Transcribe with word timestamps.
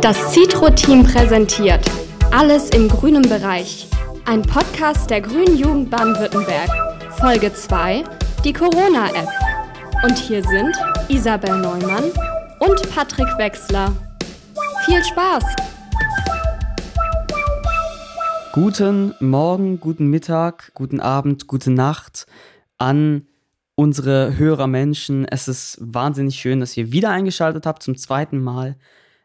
Das 0.00 0.32
Citro-Team 0.32 1.04
präsentiert 1.04 1.88
Alles 2.32 2.70
im 2.70 2.88
grünen 2.88 3.22
Bereich. 3.22 3.88
Ein 4.24 4.42
Podcast 4.42 5.08
der 5.10 5.20
Grünen 5.20 5.56
Jugend 5.56 5.90
Baden-Württemberg. 5.90 6.68
Folge 7.20 7.52
2, 7.52 8.02
die 8.44 8.52
Corona-App. 8.52 9.28
Und 10.02 10.18
hier 10.18 10.42
sind 10.42 10.76
Isabel 11.08 11.56
Neumann 11.58 12.10
und 12.58 12.90
Patrick 12.90 13.28
Wechsler. 13.38 13.92
Viel 14.86 15.04
Spaß! 15.04 15.44
Guten 18.52 19.14
Morgen, 19.20 19.78
guten 19.78 20.08
Mittag, 20.08 20.72
guten 20.74 20.98
Abend, 20.98 21.46
gute 21.46 21.70
Nacht 21.70 22.26
an 22.78 23.26
unsere 23.80 24.36
Hörermenschen. 24.36 25.24
Es 25.24 25.48
ist 25.48 25.78
wahnsinnig 25.80 26.36
schön, 26.36 26.60
dass 26.60 26.76
ihr 26.76 26.92
wieder 26.92 27.08
eingeschaltet 27.08 27.64
habt 27.64 27.82
zum 27.82 27.96
zweiten 27.96 28.38
Mal. 28.38 28.76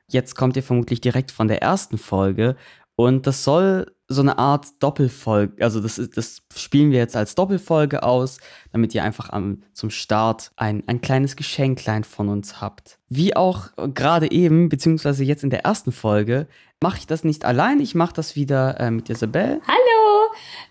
Jetzt 0.08 0.36
kommt 0.36 0.56
ihr 0.56 0.64
vermutlich 0.64 1.02
direkt 1.02 1.32
von 1.32 1.50
der 1.50 1.62
ersten 1.62 1.98
Folge 1.98 2.56
und 2.96 3.28
das 3.28 3.44
soll 3.44 3.92
so 4.08 4.22
eine 4.22 4.38
Art 4.38 4.68
Doppelfolge, 4.82 5.62
also 5.62 5.82
das, 5.82 6.00
das 6.14 6.42
spielen 6.56 6.92
wir 6.92 7.00
jetzt 7.00 7.18
als 7.18 7.36
Doppelfolge 7.36 8.04
aus, 8.04 8.38
damit 8.72 8.96
ihr 8.96 9.04
einfach 9.04 9.30
am, 9.30 9.64
zum 9.74 9.90
Start 9.90 10.52
ein, 10.56 10.84
ein 10.88 11.02
kleines 11.02 11.36
Geschenklein 11.36 12.06
von 12.06 12.30
uns 12.30 12.62
habt. 12.62 12.98
Wie 13.10 13.36
auch 13.36 13.72
gerade 13.94 14.32
eben, 14.32 14.70
beziehungsweise 14.70 15.26
jetzt 15.26 15.44
in 15.44 15.50
der 15.50 15.66
ersten 15.66 15.92
Folge, 15.92 16.48
mache 16.82 17.00
ich 17.00 17.08
das 17.08 17.26
nicht 17.26 17.44
allein, 17.44 17.82
ich 17.82 17.94
mache 17.94 18.14
das 18.14 18.38
wieder 18.38 18.80
äh, 18.80 18.90
mit 18.90 19.10
Isabel. 19.10 19.60
Hallo! 19.68 19.95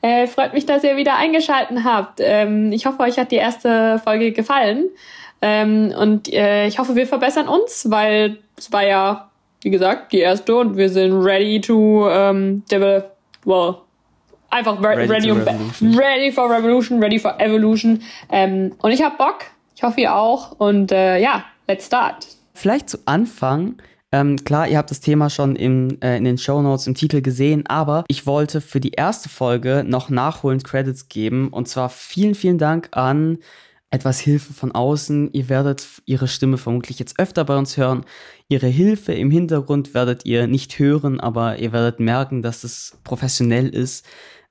Äh, 0.04 0.26
freut 0.26 0.52
mich, 0.52 0.66
dass 0.66 0.84
ihr 0.84 0.98
wieder 0.98 1.16
eingeschaltet 1.16 1.78
habt. 1.82 2.20
Ähm, 2.22 2.72
ich 2.72 2.84
hoffe, 2.84 3.00
euch 3.00 3.18
hat 3.18 3.30
die 3.30 3.36
erste 3.36 3.98
Folge 4.04 4.32
gefallen. 4.32 4.90
Ähm, 5.40 5.94
und 5.98 6.30
äh, 6.30 6.66
ich 6.66 6.78
hoffe, 6.78 6.94
wir 6.94 7.06
verbessern 7.06 7.48
uns, 7.48 7.90
weil 7.90 8.36
es 8.58 8.70
war 8.70 8.86
ja, 8.86 9.30
wie 9.62 9.70
gesagt, 9.70 10.12
die 10.12 10.18
erste 10.18 10.56
und 10.56 10.76
wir 10.76 10.90
sind 10.90 11.24
ready 11.24 11.58
to 11.58 12.06
ähm, 12.10 12.62
develop, 12.70 13.16
well, 13.46 13.76
einfach 14.50 14.78
re 14.78 15.08
ready, 15.08 15.30
ready, 15.30 15.30
um, 15.30 15.98
ready, 15.98 16.30
for 16.30 16.50
revolution, 16.50 17.02
ready 17.02 17.18
for 17.18 17.40
evolution. 17.40 18.02
Ähm, 18.30 18.72
und 18.82 18.90
ich 18.90 19.02
habe 19.02 19.16
Bock. 19.16 19.46
Ich 19.74 19.82
hoffe, 19.84 20.02
ihr 20.02 20.14
auch. 20.14 20.52
Und 20.58 20.92
äh, 20.92 21.18
ja, 21.18 21.46
let's 21.66 21.86
start. 21.86 22.26
Vielleicht 22.52 22.90
zu 22.90 22.98
Anfang 23.06 23.76
ähm, 24.14 24.36
klar, 24.44 24.68
ihr 24.68 24.78
habt 24.78 24.92
das 24.92 25.00
Thema 25.00 25.28
schon 25.28 25.56
im, 25.56 26.00
äh, 26.00 26.16
in 26.16 26.22
den 26.22 26.38
Show 26.38 26.62
Notes 26.62 26.86
im 26.86 26.94
Titel 26.94 27.20
gesehen, 27.20 27.66
aber 27.66 28.04
ich 28.06 28.26
wollte 28.26 28.60
für 28.60 28.78
die 28.78 28.92
erste 28.92 29.28
Folge 29.28 29.82
noch 29.84 30.08
nachholend 30.08 30.62
Credits 30.62 31.08
geben. 31.08 31.48
Und 31.48 31.66
zwar 31.66 31.88
vielen, 31.88 32.36
vielen 32.36 32.58
Dank 32.58 32.90
an 32.92 33.38
etwas 33.90 34.20
Hilfe 34.20 34.52
von 34.52 34.70
außen. 34.70 35.32
Ihr 35.32 35.48
werdet 35.48 35.84
ihre 36.06 36.28
Stimme 36.28 36.58
vermutlich 36.58 37.00
jetzt 37.00 37.18
öfter 37.18 37.44
bei 37.44 37.56
uns 37.56 37.76
hören. 37.76 38.04
Ihre 38.48 38.68
Hilfe 38.68 39.12
im 39.12 39.32
Hintergrund 39.32 39.94
werdet 39.94 40.24
ihr 40.24 40.46
nicht 40.46 40.78
hören, 40.78 41.18
aber 41.18 41.58
ihr 41.58 41.72
werdet 41.72 41.98
merken, 41.98 42.40
dass 42.40 42.62
es 42.62 42.96
professionell 43.02 43.68
ist. 43.68 44.06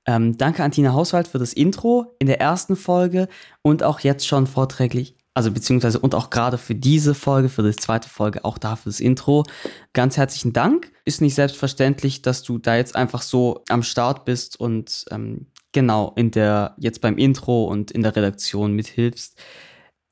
Ähm, 0.06 0.36
danke 0.36 0.62
an 0.62 0.72
Tina 0.72 0.92
Hauswald 0.92 1.26
für 1.26 1.38
das 1.38 1.54
Intro 1.54 2.14
in 2.18 2.26
der 2.26 2.38
ersten 2.38 2.76
Folge 2.76 3.28
und 3.62 3.82
auch 3.82 4.00
jetzt 4.00 4.26
schon 4.26 4.46
vorträglich 4.46 5.16
also 5.34 5.50
beziehungsweise 5.50 5.98
und 5.98 6.14
auch 6.14 6.30
gerade 6.30 6.58
für 6.58 6.76
diese 6.76 7.14
Folge, 7.14 7.48
für 7.48 7.64
die 7.64 7.74
zweite 7.74 8.08
Folge, 8.08 8.44
auch 8.44 8.56
dafür 8.56 8.90
das 8.90 9.00
Intro. 9.00 9.44
Ganz 9.92 10.16
herzlichen 10.16 10.52
Dank. 10.52 10.92
Ist 11.04 11.20
nicht 11.20 11.34
selbstverständlich, 11.34 12.22
dass 12.22 12.44
du 12.44 12.58
da 12.58 12.76
jetzt 12.76 12.94
einfach 12.94 13.20
so 13.20 13.62
am 13.68 13.82
Start 13.82 14.24
bist 14.24 14.58
und 14.58 15.04
ähm, 15.10 15.46
genau 15.72 16.12
in 16.16 16.30
der, 16.30 16.76
jetzt 16.78 17.00
beim 17.00 17.18
Intro 17.18 17.64
und 17.64 17.90
in 17.90 18.02
der 18.02 18.14
Redaktion 18.14 18.72
mithilfst, 18.72 19.36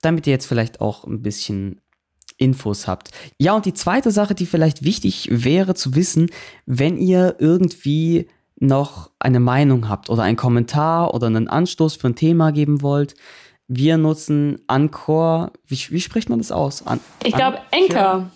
damit 0.00 0.26
ihr 0.26 0.32
jetzt 0.32 0.46
vielleicht 0.46 0.80
auch 0.80 1.04
ein 1.04 1.22
bisschen 1.22 1.80
Infos 2.36 2.88
habt. 2.88 3.12
Ja, 3.38 3.54
und 3.54 3.64
die 3.64 3.74
zweite 3.74 4.10
Sache, 4.10 4.34
die 4.34 4.46
vielleicht 4.46 4.82
wichtig 4.82 5.28
wäre 5.30 5.74
zu 5.74 5.94
wissen, 5.94 6.30
wenn 6.66 6.98
ihr 6.98 7.36
irgendwie 7.38 8.28
noch 8.58 9.10
eine 9.20 9.40
Meinung 9.40 9.88
habt 9.88 10.10
oder 10.10 10.24
einen 10.24 10.36
Kommentar 10.36 11.14
oder 11.14 11.28
einen 11.28 11.48
Anstoß 11.48 11.96
für 11.96 12.08
ein 12.08 12.16
Thema 12.16 12.50
geben 12.50 12.82
wollt, 12.82 13.14
wir 13.68 13.96
nutzen 13.96 14.60
Anchor. 14.66 15.52
Wie, 15.66 15.78
wie 15.90 16.00
spricht 16.00 16.28
man 16.28 16.38
das 16.38 16.52
aus? 16.52 16.86
An, 16.86 17.00
ich 17.24 17.34
glaube 17.34 17.58
Anchor. 17.72 18.30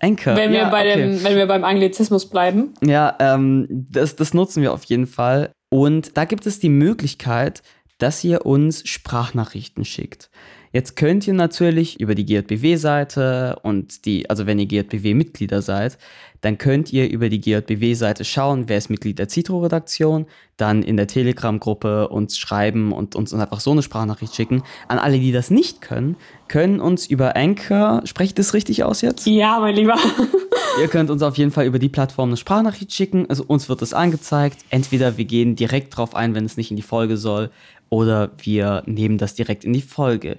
Anchor. 0.00 0.36
Wenn 0.36 0.52
wir, 0.52 0.58
ja, 0.58 0.68
bei 0.68 0.80
okay. 0.80 0.96
dem, 0.96 1.24
wenn 1.24 1.36
wir 1.36 1.46
beim 1.46 1.64
Anglizismus 1.64 2.26
bleiben. 2.26 2.74
Ja, 2.84 3.16
ähm, 3.18 3.66
das, 3.90 4.16
das 4.16 4.34
nutzen 4.34 4.62
wir 4.62 4.72
auf 4.72 4.84
jeden 4.84 5.06
Fall. 5.06 5.52
Und 5.70 6.16
da 6.16 6.24
gibt 6.24 6.46
es 6.46 6.58
die 6.60 6.68
Möglichkeit, 6.68 7.62
dass 7.98 8.22
ihr 8.24 8.46
uns 8.46 8.86
Sprachnachrichten 8.88 9.84
schickt. 9.84 10.30
Jetzt 10.72 10.94
könnt 10.96 11.26
ihr 11.26 11.32
natürlich 11.32 12.00
über 12.00 12.14
die 12.14 12.26
GJBW-Seite 12.26 13.60
und 13.62 14.04
die, 14.04 14.28
also 14.28 14.46
wenn 14.46 14.58
ihr 14.58 14.66
GJBW-Mitglieder 14.66 15.62
seid, 15.62 15.96
dann 16.42 16.58
könnt 16.58 16.92
ihr 16.92 17.08
über 17.08 17.28
die 17.28 17.40
GJBW-Seite 17.40 18.24
schauen, 18.24 18.68
wer 18.68 18.76
ist 18.76 18.90
Mitglied 18.90 19.18
der 19.18 19.28
Citro-Redaktion, 19.28 20.26
dann 20.56 20.82
in 20.82 20.96
der 20.96 21.06
Telegram-Gruppe 21.06 22.08
uns 22.08 22.38
schreiben 22.38 22.92
und 22.92 23.16
uns 23.16 23.32
einfach 23.32 23.60
so 23.60 23.72
eine 23.72 23.82
Sprachnachricht 23.82 24.34
schicken. 24.34 24.62
An 24.86 24.98
alle, 24.98 25.18
die 25.18 25.32
das 25.32 25.50
nicht 25.50 25.80
können, 25.80 26.16
können 26.48 26.80
uns 26.80 27.06
über 27.06 27.36
Anchor, 27.36 28.02
spreche 28.04 28.28
ich 28.28 28.34
das 28.34 28.54
richtig 28.54 28.84
aus 28.84 29.00
jetzt? 29.00 29.26
Ja, 29.26 29.58
mein 29.60 29.74
Lieber. 29.74 29.96
ihr 30.80 30.88
könnt 30.88 31.10
uns 31.10 31.22
auf 31.22 31.36
jeden 31.36 31.50
Fall 31.50 31.66
über 31.66 31.78
die 31.78 31.88
Plattform 31.88 32.28
eine 32.30 32.36
Sprachnachricht 32.36 32.92
schicken. 32.92 33.28
Also 33.28 33.44
uns 33.46 33.68
wird 33.68 33.82
das 33.82 33.92
angezeigt. 33.92 34.58
Entweder 34.70 35.16
wir 35.16 35.24
gehen 35.24 35.56
direkt 35.56 35.96
drauf 35.96 36.14
ein, 36.14 36.34
wenn 36.34 36.44
es 36.44 36.56
nicht 36.56 36.70
in 36.70 36.76
die 36.76 36.82
Folge 36.82 37.16
soll, 37.16 37.50
oder 37.88 38.32
wir 38.38 38.82
nehmen 38.86 39.18
das 39.18 39.34
direkt 39.34 39.64
in 39.64 39.72
die 39.72 39.82
Folge. 39.82 40.38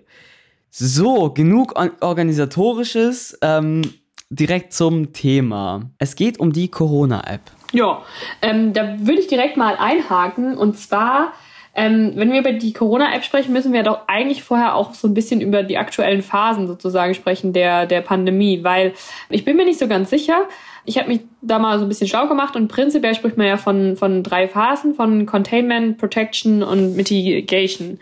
So, 0.69 1.31
genug 1.31 1.73
organisatorisches. 2.01 3.37
Ähm, 3.41 3.81
direkt 4.29 4.73
zum 4.73 5.13
Thema. 5.13 5.89
Es 5.97 6.15
geht 6.15 6.39
um 6.39 6.51
die 6.51 6.67
Corona-App. 6.67 7.41
Ja, 7.71 8.03
ähm, 8.41 8.73
da 8.73 8.97
würde 8.99 9.21
ich 9.21 9.27
direkt 9.27 9.57
mal 9.57 9.75
einhaken. 9.77 10.57
Und 10.57 10.77
zwar, 10.77 11.33
ähm, 11.77 12.13
wenn 12.15 12.31
wir 12.31 12.39
über 12.39 12.53
die 12.53 12.73
Corona-App 12.73 13.23
sprechen, 13.23 13.53
müssen 13.53 13.71
wir 13.71 13.83
doch 13.83 14.07
eigentlich 14.07 14.41
vorher 14.41 14.73
auch 14.73 14.95
so 14.95 15.07
ein 15.07 15.13
bisschen 15.13 15.41
über 15.41 15.61
die 15.61 15.77
aktuellen 15.77 16.23
Phasen 16.23 16.65
sozusagen 16.65 17.13
sprechen 17.13 17.53
der, 17.53 17.85
der 17.85 18.01
Pandemie, 18.01 18.63
weil 18.63 18.93
ich 19.29 19.45
bin 19.45 19.55
mir 19.55 19.63
nicht 19.63 19.77
so 19.77 19.87
ganz 19.87 20.09
sicher. 20.09 20.47
Ich 20.85 20.97
habe 20.97 21.07
mich 21.07 21.21
da 21.43 21.59
mal 21.59 21.77
so 21.77 21.85
ein 21.85 21.87
bisschen 21.87 22.07
schlau 22.07 22.27
gemacht 22.27 22.55
und 22.55 22.67
prinzipiell 22.67 23.13
spricht 23.13 23.37
man 23.37 23.45
ja 23.45 23.57
von, 23.57 23.95
von 23.95 24.23
drei 24.23 24.47
Phasen, 24.47 24.95
von 24.95 25.27
Containment, 25.27 25.99
Protection 25.99 26.63
und 26.63 26.95
Mitigation. 26.95 27.99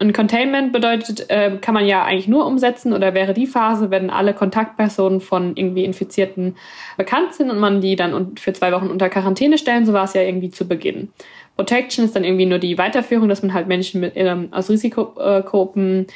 Und 0.00 0.14
Containment 0.14 0.72
bedeutet, 0.72 1.28
äh, 1.28 1.58
kann 1.60 1.74
man 1.74 1.84
ja 1.84 2.04
eigentlich 2.04 2.28
nur 2.28 2.46
umsetzen 2.46 2.94
oder 2.94 3.12
wäre 3.12 3.34
die 3.34 3.48
Phase, 3.48 3.90
wenn 3.90 4.08
alle 4.10 4.32
Kontaktpersonen 4.32 5.20
von 5.20 5.54
irgendwie 5.56 5.84
Infizierten 5.84 6.56
bekannt 6.96 7.34
sind 7.34 7.50
und 7.50 7.58
man 7.58 7.82
die 7.82 7.96
dann 7.96 8.36
für 8.38 8.54
zwei 8.54 8.72
Wochen 8.72 8.86
unter 8.86 9.10
Quarantäne 9.10 9.58
stellen. 9.58 9.84
So 9.84 9.92
war 9.92 10.04
es 10.04 10.14
ja 10.14 10.22
irgendwie 10.22 10.50
zu 10.50 10.66
Beginn. 10.66 11.10
Protection 11.58 12.04
ist 12.04 12.14
dann 12.14 12.22
irgendwie 12.22 12.46
nur 12.46 12.60
die 12.60 12.78
Weiterführung, 12.78 13.28
dass 13.28 13.42
man 13.42 13.52
halt 13.52 13.66
Menschen 13.66 14.00
mit, 14.00 14.12
ähm, 14.14 14.48
aus 14.52 14.70
Risikogruppen 14.70 16.06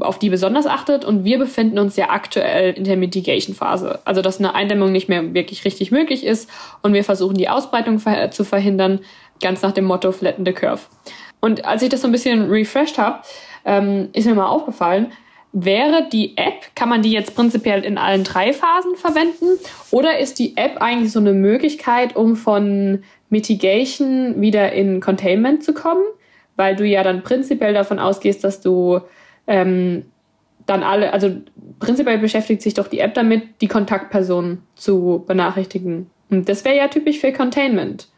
auf 0.00 0.18
die 0.18 0.30
besonders 0.30 0.66
achtet. 0.66 1.04
Und 1.04 1.22
wir 1.22 1.38
befinden 1.38 1.78
uns 1.78 1.96
ja 1.96 2.08
aktuell 2.08 2.72
in 2.72 2.84
der 2.84 2.96
Mitigation-Phase. 2.96 4.00
Also, 4.06 4.22
dass 4.22 4.38
eine 4.38 4.54
Eindämmung 4.54 4.92
nicht 4.92 5.10
mehr 5.10 5.34
wirklich 5.34 5.66
richtig 5.66 5.90
möglich 5.90 6.24
ist 6.24 6.50
und 6.80 6.94
wir 6.94 7.04
versuchen, 7.04 7.36
die 7.36 7.50
Ausbreitung 7.50 8.00
zu 8.30 8.42
verhindern, 8.42 9.00
ganz 9.42 9.60
nach 9.60 9.72
dem 9.72 9.84
Motto 9.84 10.12
Flatten 10.12 10.46
the 10.46 10.52
Curve. 10.52 10.80
Und 11.40 11.66
als 11.66 11.82
ich 11.82 11.90
das 11.90 12.00
so 12.00 12.08
ein 12.08 12.12
bisschen 12.12 12.50
refreshed 12.50 12.96
habe, 12.96 13.18
ähm, 13.66 14.08
ist 14.14 14.26
mir 14.26 14.34
mal 14.34 14.48
aufgefallen, 14.48 15.12
wäre 15.64 16.08
die 16.12 16.36
App, 16.36 16.74
kann 16.74 16.88
man 16.88 17.02
die 17.02 17.10
jetzt 17.10 17.34
prinzipiell 17.34 17.84
in 17.84 17.96
allen 17.98 18.24
drei 18.24 18.52
Phasen 18.52 18.96
verwenden? 18.96 19.58
Oder 19.90 20.18
ist 20.18 20.38
die 20.38 20.56
App 20.56 20.82
eigentlich 20.82 21.12
so 21.12 21.18
eine 21.18 21.32
Möglichkeit, 21.32 22.14
um 22.14 22.36
von 22.36 23.02
Mitigation 23.30 24.40
wieder 24.40 24.72
in 24.72 25.00
Containment 25.00 25.64
zu 25.64 25.72
kommen? 25.72 26.04
Weil 26.56 26.76
du 26.76 26.84
ja 26.84 27.02
dann 27.02 27.22
prinzipiell 27.22 27.74
davon 27.74 27.98
ausgehst, 27.98 28.44
dass 28.44 28.60
du 28.60 29.00
ähm, 29.46 30.04
dann 30.66 30.82
alle, 30.82 31.12
also 31.12 31.30
prinzipiell 31.78 32.18
beschäftigt 32.18 32.60
sich 32.60 32.74
doch 32.74 32.88
die 32.88 33.00
App 33.00 33.14
damit, 33.14 33.60
die 33.60 33.68
Kontaktpersonen 33.68 34.62
zu 34.74 35.24
benachrichtigen. 35.26 36.10
Und 36.28 36.48
das 36.48 36.64
wäre 36.64 36.76
ja 36.76 36.88
typisch 36.88 37.18
für 37.18 37.32
Containment. 37.32 38.08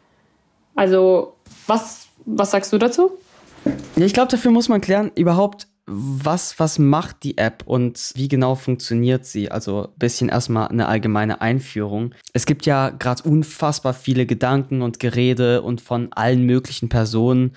Also, 0.75 1.35
was 1.67 2.09
was 2.25 2.51
sagst 2.51 2.71
du 2.73 2.77
dazu? 2.77 3.11
Ja, 3.95 4.05
ich 4.05 4.13
glaube, 4.13 4.29
dafür 4.29 4.51
muss 4.51 4.69
man 4.69 4.81
klären, 4.81 5.11
überhaupt, 5.15 5.67
was, 5.89 6.59
was 6.59 6.77
macht 6.77 7.23
die 7.23 7.37
App 7.37 7.63
und 7.65 8.11
wie 8.15 8.27
genau 8.27 8.55
funktioniert 8.55 9.25
sie? 9.25 9.49
Also 9.49 9.87
ein 9.87 9.97
bisschen 9.97 10.29
erstmal 10.29 10.67
eine 10.67 10.87
allgemeine 10.87 11.41
Einführung. 11.41 12.13
Es 12.33 12.45
gibt 12.45 12.65
ja 12.65 12.89
gerade 12.89 13.23
unfassbar 13.23 13.93
viele 13.93 14.25
Gedanken 14.25 14.81
und 14.81 14.99
Gerede 14.99 15.61
und 15.61 15.81
von 15.81 16.13
allen 16.13 16.45
möglichen 16.45 16.89
Personen, 16.89 17.55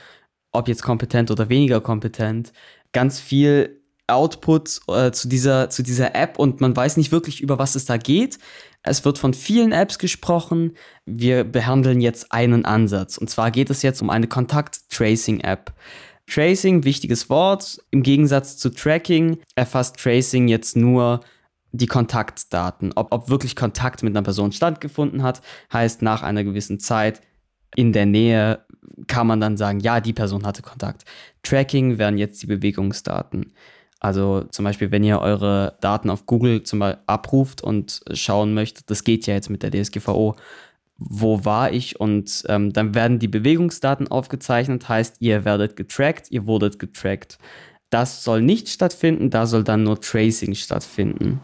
ob 0.50 0.68
jetzt 0.68 0.82
kompetent 0.82 1.30
oder 1.30 1.48
weniger 1.48 1.80
kompetent, 1.80 2.52
ganz 2.92 3.20
viel 3.20 3.80
Output 4.06 4.80
äh, 4.88 5.10
zu, 5.12 5.28
dieser, 5.28 5.70
zu 5.70 5.82
dieser 5.82 6.14
App 6.14 6.38
und 6.38 6.60
man 6.60 6.76
weiß 6.76 6.96
nicht 6.96 7.12
wirklich, 7.12 7.40
über 7.40 7.58
was 7.58 7.74
es 7.74 7.84
da 7.84 7.96
geht. 7.96 8.38
Es 8.82 9.04
wird 9.04 9.18
von 9.18 9.32
vielen 9.32 9.72
Apps 9.72 9.98
gesprochen. 9.98 10.76
Wir 11.06 11.44
behandeln 11.44 12.00
jetzt 12.00 12.32
einen 12.32 12.64
Ansatz. 12.64 13.16
Und 13.16 13.30
zwar 13.30 13.50
geht 13.52 13.70
es 13.70 13.82
jetzt 13.82 14.02
um 14.02 14.10
eine 14.10 14.26
Kontakt-Tracing-App. 14.26 15.72
Tracing, 16.32 16.84
wichtiges 16.84 17.28
Wort. 17.28 17.78
Im 17.90 18.02
Gegensatz 18.02 18.56
zu 18.56 18.70
Tracking 18.70 19.38
erfasst 19.54 19.98
Tracing 19.98 20.48
jetzt 20.48 20.76
nur 20.76 21.20
die 21.72 21.86
Kontaktdaten. 21.86 22.92
Ob, 22.94 23.12
ob 23.12 23.28
wirklich 23.28 23.54
Kontakt 23.54 24.02
mit 24.02 24.16
einer 24.16 24.22
Person 24.22 24.52
stattgefunden 24.52 25.22
hat, 25.22 25.42
heißt 25.72 26.00
nach 26.00 26.22
einer 26.22 26.42
gewissen 26.42 26.80
Zeit 26.80 27.20
in 27.74 27.92
der 27.92 28.06
Nähe 28.06 28.64
kann 29.06 29.26
man 29.26 29.40
dann 29.40 29.56
sagen, 29.56 29.80
ja, 29.80 30.00
die 30.00 30.12
Person 30.12 30.46
hatte 30.46 30.62
Kontakt. 30.62 31.04
Tracking 31.42 31.98
wären 31.98 32.16
jetzt 32.16 32.42
die 32.42 32.46
Bewegungsdaten. 32.46 33.52
Also 34.00 34.44
zum 34.50 34.64
Beispiel, 34.64 34.90
wenn 34.90 35.04
ihr 35.04 35.20
eure 35.20 35.76
Daten 35.80 36.10
auf 36.10 36.26
Google 36.26 36.62
zum 36.62 36.78
Beispiel 36.78 37.02
abruft 37.06 37.62
und 37.62 38.00
schauen 38.12 38.54
möchtet, 38.54 38.90
das 38.90 39.04
geht 39.04 39.26
ja 39.26 39.34
jetzt 39.34 39.50
mit 39.50 39.62
der 39.62 39.70
DSGVO, 39.70 40.34
wo 41.08 41.44
war 41.44 41.72
ich 41.72 41.98
und 42.00 42.44
ähm, 42.48 42.72
dann 42.72 42.94
werden 42.94 43.18
die 43.18 43.28
Bewegungsdaten 43.28 44.08
aufgezeichnet, 44.08 44.88
heißt, 44.88 45.16
ihr 45.20 45.44
werdet 45.44 45.76
getrackt, 45.76 46.30
ihr 46.30 46.46
wurdet 46.46 46.78
getrackt. 46.78 47.38
Das 47.90 48.24
soll 48.24 48.40
nicht 48.40 48.68
stattfinden, 48.68 49.30
da 49.30 49.46
soll 49.46 49.64
dann 49.64 49.82
nur 49.82 50.00
Tracing 50.00 50.54
stattfinden. 50.54 51.40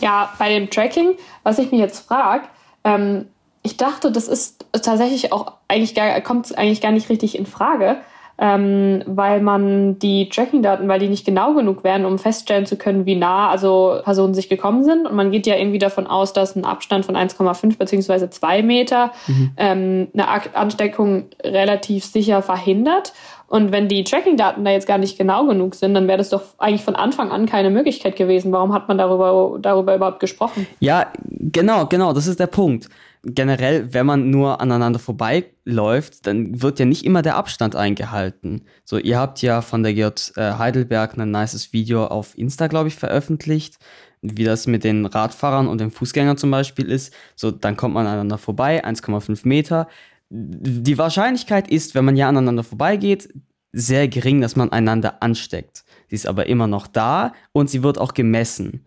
Ja, 0.00 0.32
bei 0.38 0.48
dem 0.48 0.68
Tracking, 0.68 1.14
was 1.44 1.58
ich 1.58 1.70
mich 1.70 1.80
jetzt 1.80 2.00
frage, 2.00 2.44
ähm, 2.84 3.26
ich 3.62 3.76
dachte, 3.76 4.10
das 4.10 4.26
ist 4.26 4.66
tatsächlich 4.72 5.32
auch 5.32 5.52
eigentlich 5.68 5.94
gar, 5.94 6.20
kommt 6.20 6.56
eigentlich 6.58 6.80
gar 6.80 6.90
nicht 6.90 7.08
richtig 7.08 7.38
in 7.38 7.46
Frage, 7.46 7.98
ähm, 8.42 9.04
weil 9.06 9.40
man 9.40 10.00
die 10.00 10.28
Tracking-Daten, 10.28 10.88
weil 10.88 10.98
die 10.98 11.08
nicht 11.08 11.24
genau 11.24 11.54
genug 11.54 11.84
wären, 11.84 12.04
um 12.04 12.18
feststellen 12.18 12.66
zu 12.66 12.76
können, 12.76 13.06
wie 13.06 13.14
nah 13.14 13.48
also 13.48 14.00
Personen 14.02 14.34
sich 14.34 14.48
gekommen 14.48 14.82
sind. 14.82 15.06
Und 15.06 15.14
man 15.14 15.30
geht 15.30 15.46
ja 15.46 15.54
irgendwie 15.54 15.78
davon 15.78 16.08
aus, 16.08 16.32
dass 16.32 16.56
ein 16.56 16.64
Abstand 16.64 17.06
von 17.06 17.16
1,5 17.16 17.78
bzw. 17.78 18.30
2 18.30 18.62
Meter 18.64 19.12
mhm. 19.28 19.52
ähm, 19.56 20.08
eine 20.12 20.56
Ansteckung 20.56 21.26
relativ 21.44 22.04
sicher 22.04 22.42
verhindert. 22.42 23.12
Und 23.46 23.70
wenn 23.70 23.86
die 23.86 24.02
Tracking-Daten 24.02 24.64
da 24.64 24.72
jetzt 24.72 24.88
gar 24.88 24.98
nicht 24.98 25.16
genau 25.16 25.46
genug 25.46 25.76
sind, 25.76 25.94
dann 25.94 26.08
wäre 26.08 26.18
das 26.18 26.30
doch 26.30 26.42
eigentlich 26.58 26.82
von 26.82 26.96
Anfang 26.96 27.30
an 27.30 27.46
keine 27.46 27.70
Möglichkeit 27.70 28.16
gewesen. 28.16 28.50
Warum 28.50 28.72
hat 28.72 28.88
man 28.88 28.98
darüber, 28.98 29.56
darüber 29.60 29.94
überhaupt 29.94 30.18
gesprochen? 30.18 30.66
Ja, 30.80 31.12
genau, 31.28 31.86
genau, 31.86 32.12
das 32.12 32.26
ist 32.26 32.40
der 32.40 32.48
Punkt 32.48 32.88
generell, 33.22 33.94
wenn 33.94 34.06
man 34.06 34.30
nur 34.30 34.60
aneinander 34.60 34.98
vorbeiläuft, 34.98 36.26
dann 36.26 36.60
wird 36.60 36.78
ja 36.78 36.84
nicht 36.84 37.04
immer 37.04 37.22
der 37.22 37.36
Abstand 37.36 37.76
eingehalten. 37.76 38.62
So, 38.84 38.98
ihr 38.98 39.18
habt 39.18 39.42
ja 39.42 39.62
von 39.62 39.82
der 39.82 39.94
GJ 39.94 40.36
äh, 40.36 40.54
Heidelberg 40.58 41.16
ein 41.16 41.30
nices 41.30 41.72
Video 41.72 42.06
auf 42.06 42.36
Insta, 42.36 42.66
glaube 42.66 42.88
ich, 42.88 42.96
veröffentlicht, 42.96 43.78
wie 44.22 44.44
das 44.44 44.66
mit 44.66 44.84
den 44.84 45.06
Radfahrern 45.06 45.68
und 45.68 45.80
den 45.80 45.90
Fußgängern 45.90 46.36
zum 46.36 46.50
Beispiel 46.50 46.90
ist. 46.90 47.14
So, 47.36 47.50
dann 47.50 47.76
kommt 47.76 47.94
man 47.94 48.06
aneinander 48.06 48.38
vorbei, 48.38 48.84
1,5 48.84 49.46
Meter. 49.46 49.88
Die 50.30 50.98
Wahrscheinlichkeit 50.98 51.68
ist, 51.68 51.94
wenn 51.94 52.04
man 52.04 52.16
ja 52.16 52.28
aneinander 52.28 52.64
vorbeigeht, 52.64 53.28
sehr 53.72 54.08
gering, 54.08 54.40
dass 54.40 54.56
man 54.56 54.70
einander 54.70 55.22
ansteckt. 55.22 55.84
Sie 56.08 56.16
ist 56.16 56.26
aber 56.26 56.46
immer 56.46 56.66
noch 56.66 56.86
da 56.86 57.32
und 57.52 57.70
sie 57.70 57.82
wird 57.82 57.98
auch 57.98 58.14
gemessen. 58.14 58.84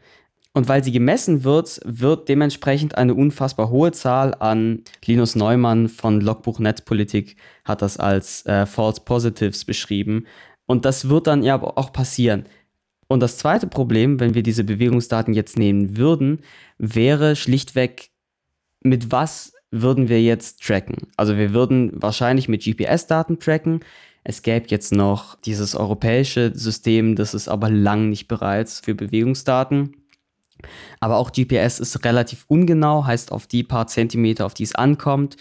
Und 0.56 0.69
weil 0.69 0.86
sie 0.86 0.94
gemessen 0.94 1.44
wird, 1.44 1.81
wird 1.84 2.30
dementsprechend 2.30 2.98
eine 2.98 3.13
unfassbar 3.13 3.69
hohe 3.69 3.92
Zahl 3.92 4.34
an 4.40 4.84
Linus 5.04 5.36
Neumann 5.36 5.90
von 5.90 6.22
Logbuch 6.22 6.60
Netzpolitik 6.60 7.36
hat 7.66 7.81
das 7.81 7.98
als 7.98 8.46
äh, 8.46 8.66
False 8.66 9.02
Positives 9.02 9.66
beschrieben. 9.66 10.28
Und 10.66 10.86
das 10.86 11.10
wird 11.10 11.28
dann 11.28 11.44
ja 11.44 11.62
auch 11.62 11.92
passieren. 11.92 12.46
Und 13.07 13.19
das 13.19 13.38
zweite 13.38 13.68
Problem, 13.68 14.22
wenn 14.22 14.34
wir 14.34 14.44
diese 14.44 14.63
Bewegungsdaten 14.63 15.34
jetzt 15.34 15.60
nehmen 15.60 15.98
würden, 15.98 16.40
wäre 16.78 17.36
schlichtweg, 17.36 18.12
mit 18.80 19.12
was 19.12 19.52
würden 19.72 20.07
wir 20.07 20.22
jetzt 20.22 20.63
tracken? 20.63 21.10
Also 21.18 21.36
wir 21.36 21.54
würden 21.54 21.92
wahrscheinlich 22.02 22.48
mit 22.48 22.63
GPS-Daten 22.63 23.40
tracken. 23.40 23.81
Es 24.24 24.42
gäbe 24.42 24.68
jetzt 24.69 24.94
noch 24.94 25.36
dieses 25.36 25.75
europäische 25.75 26.54
System, 26.56 27.18
das 27.18 27.34
ist 27.34 27.50
aber 27.50 27.69
lang 27.69 28.07
nicht 28.07 28.30
bereits 28.30 28.80
für 28.80 28.96
Bewegungsdaten. 28.96 30.05
Aber 31.00 31.18
auch 31.18 31.31
GPS 31.31 31.80
ist 31.80 32.04
relativ 32.06 32.46
ungenau, 32.48 33.06
heißt 33.06 33.31
auf 33.31 33.48
die 33.48 33.63
paar 33.63 33.88
Zentimeter, 33.88 34.46
auf 34.46 34.54
die 34.54 34.63
es 34.63 34.75
ankommt, 34.75 35.38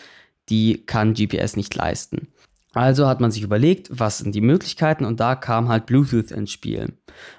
die 0.48 0.84
kann 0.86 1.14
GPS 1.14 1.56
nicht 1.56 1.74
leisten. 1.74 2.28
Also 2.74 3.06
hat 3.06 3.20
man 3.20 3.30
sich 3.30 3.42
überlegt, 3.42 3.88
was 3.90 4.18
sind 4.18 4.34
die 4.34 4.40
Möglichkeiten 4.40 5.04
und 5.04 5.20
da 5.20 5.36
kam 5.36 5.68
halt 5.68 5.86
Bluetooth 5.86 6.32
ins 6.32 6.50
Spiel. 6.50 6.92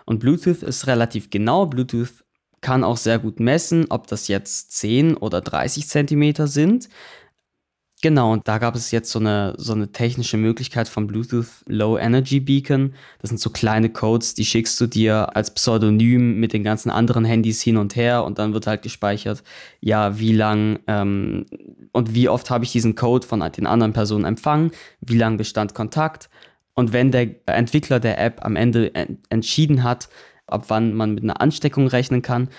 Und 0.05 0.19
Bluetooth 0.19 0.63
ist 0.63 0.87
relativ 0.87 1.29
genau. 1.29 1.65
Bluetooth 1.65 2.23
kann 2.61 2.83
auch 2.83 2.97
sehr 2.97 3.19
gut 3.19 3.39
messen, 3.39 3.85
ob 3.89 4.07
das 4.07 4.27
jetzt 4.27 4.71
10 4.71 5.17
oder 5.17 5.41
30 5.41 5.87
Zentimeter 5.87 6.47
sind. 6.47 6.89
Genau, 8.05 8.33
und 8.33 8.47
da 8.47 8.59
gab 8.59 8.75
es 8.75 8.91
jetzt 8.91 9.09
so 9.09 9.17
eine, 9.17 9.55
so 9.57 9.73
eine 9.73 9.91
technische 9.91 10.37
Möglichkeit 10.37 10.87
von 10.87 11.07
Bluetooth 11.07 11.47
Low 11.65 11.97
Energy 11.97 12.39
Beacon. 12.39 12.93
Das 13.19 13.29
sind 13.29 13.39
so 13.39 13.49
kleine 13.49 13.89
Codes, 13.89 14.35
die 14.35 14.45
schickst 14.45 14.79
du 14.79 14.85
dir 14.85 15.35
als 15.35 15.51
Pseudonym 15.51 16.39
mit 16.39 16.53
den 16.53 16.63
ganzen 16.63 16.91
anderen 16.91 17.25
Handys 17.25 17.63
hin 17.63 17.77
und 17.77 17.95
her 17.95 18.23
und 18.23 18.37
dann 18.37 18.53
wird 18.53 18.67
halt 18.67 18.83
gespeichert, 18.83 19.41
ja, 19.79 20.19
wie 20.19 20.33
lang 20.33 20.77
ähm, 20.85 21.47
und 21.93 22.13
wie 22.13 22.29
oft 22.29 22.51
habe 22.51 22.63
ich 22.63 22.71
diesen 22.71 22.93
Code 22.93 23.25
von 23.25 23.39
den 23.39 23.65
anderen 23.65 23.93
Personen 23.93 24.25
empfangen, 24.25 24.69
wie 25.01 25.17
lang 25.17 25.37
bestand 25.37 25.73
Kontakt. 25.73 26.29
Und 26.75 26.93
wenn 26.93 27.09
der 27.09 27.27
Entwickler 27.47 27.99
der 27.99 28.23
App 28.23 28.45
am 28.45 28.55
Ende 28.55 28.93
entschieden 29.29 29.81
hat, 29.81 30.09
ab 30.45 30.65
wann 30.67 30.93
man 30.93 31.15
mit 31.15 31.23
einer 31.23 31.41
Ansteckung 31.41 31.87
rechnen 31.87 32.21
kann, 32.21 32.49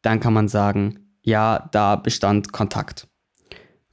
dann 0.00 0.20
kann 0.20 0.32
man 0.32 0.48
sagen, 0.48 1.10
ja, 1.22 1.68
da 1.70 1.96
bestand 1.96 2.50
Kontakt. 2.54 3.08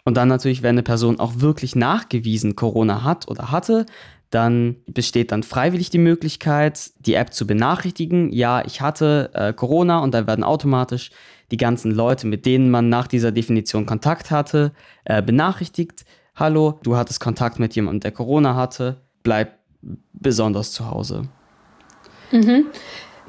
Und 0.05 0.17
dann 0.17 0.27
natürlich, 0.27 0.63
wenn 0.63 0.75
eine 0.75 0.83
Person 0.83 1.19
auch 1.19 1.33
wirklich 1.37 1.75
nachgewiesen 1.75 2.55
Corona 2.55 3.03
hat 3.03 3.27
oder 3.27 3.51
hatte, 3.51 3.85
dann 4.29 4.77
besteht 4.87 5.31
dann 5.31 5.43
freiwillig 5.43 5.91
die 5.91 5.99
Möglichkeit, 5.99 6.91
die 7.05 7.13
App 7.13 7.33
zu 7.33 7.45
benachrichtigen. 7.45 8.31
Ja, 8.31 8.65
ich 8.65 8.81
hatte 8.81 9.29
äh, 9.33 9.53
Corona 9.53 9.99
und 9.99 10.13
dann 10.13 10.27
werden 10.27 10.43
automatisch 10.43 11.11
die 11.51 11.57
ganzen 11.57 11.91
Leute, 11.91 12.25
mit 12.25 12.45
denen 12.45 12.71
man 12.71 12.89
nach 12.89 13.07
dieser 13.07 13.31
Definition 13.31 13.85
Kontakt 13.85 14.31
hatte, 14.31 14.71
äh, 15.05 15.21
benachrichtigt. 15.21 16.03
Hallo, 16.35 16.79
du 16.81 16.97
hattest 16.97 17.19
Kontakt 17.19 17.59
mit 17.59 17.75
jemandem, 17.75 17.99
der 17.99 18.11
Corona 18.11 18.55
hatte. 18.55 19.01
Bleib 19.21 19.59
besonders 20.13 20.71
zu 20.71 20.89
Hause. 20.89 21.29
Mhm. 22.31 22.65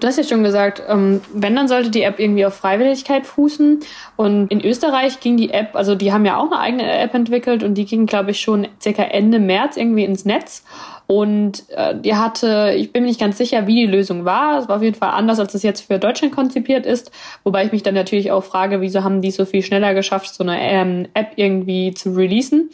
Du 0.04 0.08
hast 0.08 0.18
ja 0.18 0.24
schon 0.24 0.44
gesagt, 0.44 0.82
ähm, 0.86 1.22
wenn, 1.32 1.56
dann 1.56 1.66
sollte 1.66 1.88
die 1.88 2.02
App 2.02 2.20
irgendwie 2.20 2.44
auf 2.44 2.52
Freiwilligkeit 2.52 3.24
fußen. 3.24 3.80
Und 4.16 4.52
in 4.52 4.62
Österreich 4.62 5.20
ging 5.20 5.38
die 5.38 5.48
App, 5.48 5.74
also 5.74 5.94
die 5.94 6.12
haben 6.12 6.26
ja 6.26 6.36
auch 6.36 6.52
eine 6.52 6.58
eigene 6.58 6.98
App 6.98 7.14
entwickelt 7.14 7.62
und 7.62 7.72
die 7.72 7.86
ging, 7.86 8.04
glaube 8.04 8.32
ich, 8.32 8.40
schon 8.40 8.68
circa 8.82 9.02
Ende 9.02 9.38
März 9.38 9.78
irgendwie 9.78 10.04
ins 10.04 10.26
Netz. 10.26 10.62
Und 11.06 11.64
äh, 11.70 11.98
die 11.98 12.16
hatte, 12.16 12.74
ich 12.76 12.92
bin 12.92 13.04
mir 13.04 13.08
nicht 13.08 13.20
ganz 13.20 13.38
sicher, 13.38 13.66
wie 13.66 13.86
die 13.86 13.90
Lösung 13.90 14.26
war. 14.26 14.58
Es 14.58 14.68
war 14.68 14.76
auf 14.76 14.82
jeden 14.82 14.94
Fall 14.94 15.12
anders, 15.12 15.40
als 15.40 15.54
es 15.54 15.62
jetzt 15.62 15.86
für 15.86 15.98
Deutschland 15.98 16.34
konzipiert 16.34 16.84
ist. 16.84 17.10
Wobei 17.42 17.64
ich 17.64 17.72
mich 17.72 17.82
dann 17.82 17.94
natürlich 17.94 18.30
auch 18.30 18.44
frage, 18.44 18.82
wieso 18.82 19.04
haben 19.04 19.22
die 19.22 19.30
so 19.30 19.46
viel 19.46 19.62
schneller 19.62 19.94
geschafft, 19.94 20.34
so 20.34 20.44
eine 20.44 20.60
ähm, 20.60 21.08
App 21.14 21.32
irgendwie 21.36 21.94
zu 21.94 22.10
releasen. 22.10 22.68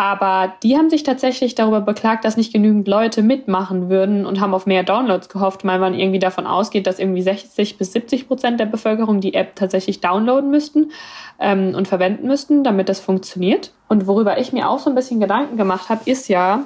Aber 0.00 0.54
die 0.62 0.78
haben 0.78 0.88
sich 0.88 1.02
tatsächlich 1.02 1.54
darüber 1.54 1.82
beklagt, 1.82 2.24
dass 2.24 2.38
nicht 2.38 2.54
genügend 2.54 2.88
Leute 2.88 3.20
mitmachen 3.20 3.90
würden 3.90 4.24
und 4.24 4.40
haben 4.40 4.54
auf 4.54 4.64
mehr 4.64 4.82
Downloads 4.82 5.28
gehofft, 5.28 5.62
weil 5.62 5.78
man 5.78 5.92
irgendwie 5.92 6.18
davon 6.18 6.46
ausgeht, 6.46 6.86
dass 6.86 6.98
irgendwie 6.98 7.20
60 7.20 7.76
bis 7.76 7.92
70 7.92 8.26
Prozent 8.26 8.58
der 8.58 8.64
Bevölkerung 8.64 9.20
die 9.20 9.34
App 9.34 9.56
tatsächlich 9.56 10.00
downloaden 10.00 10.50
müssten 10.50 10.90
ähm, 11.38 11.74
und 11.74 11.86
verwenden 11.86 12.28
müssten, 12.28 12.64
damit 12.64 12.88
das 12.88 12.98
funktioniert. 12.98 13.72
Und 13.88 14.06
worüber 14.06 14.38
ich 14.38 14.54
mir 14.54 14.70
auch 14.70 14.78
so 14.78 14.88
ein 14.88 14.96
bisschen 14.96 15.20
Gedanken 15.20 15.58
gemacht 15.58 15.90
habe, 15.90 16.00
ist 16.06 16.28
ja, 16.28 16.64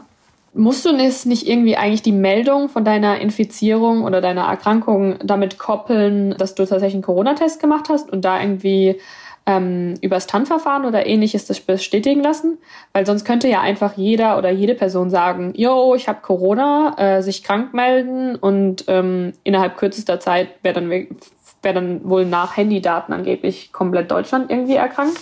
musst 0.53 0.85
du 0.85 0.93
nicht 0.93 1.49
irgendwie 1.49 1.77
eigentlich 1.77 2.03
die 2.03 2.13
Meldung 2.13 2.69
von 2.69 2.85
deiner 2.85 3.19
Infizierung 3.19 4.05
oder 4.05 4.21
deiner 4.21 4.45
Erkrankung 4.45 5.17
damit 5.25 5.59
koppeln, 5.59 6.37
dass 6.39 6.55
du 6.55 6.65
tatsächlich 6.65 6.95
einen 6.95 7.03
Corona-Test 7.03 7.59
gemacht 7.59 7.89
hast 7.89 8.13
und 8.13 8.25
da 8.25 8.41
irgendwie 8.41 9.01
ähm, 9.47 9.95
übers 10.01 10.27
TAN-Verfahren 10.27 10.85
oder 10.87 11.07
ähnliches 11.07 11.47
das 11.47 11.61
bestätigen 11.61 12.23
lassen, 12.23 12.59
weil 12.93 13.05
sonst 13.05 13.25
könnte 13.25 13.49
ja 13.49 13.61
einfach 13.61 13.97
jeder 13.97 14.39
oder 14.39 14.51
jede 14.51 14.75
Person 14.75 15.11
sagen, 15.11 15.53
yo, 15.55 15.95
ich 15.95 16.09
habe 16.09 16.21
Corona, 16.23 16.95
äh, 16.97 17.23
sich 17.23 17.43
krank 17.43 17.75
melden 17.75 18.37
und 18.37 18.85
ähm, 18.89 19.33
innerhalb 19.45 19.77
kürzester 19.77 20.19
Zeit 20.19 20.49
wäre 20.63 20.75
dann, 20.75 20.91
wär 20.91 21.73
dann 21.73 22.09
wohl 22.09 22.25
nach 22.25 22.57
Handydaten 22.57 23.13
angeblich 23.13 23.73
komplett 23.73 24.11
Deutschland 24.11 24.51
irgendwie 24.51 24.77
erkrankt. 24.77 25.19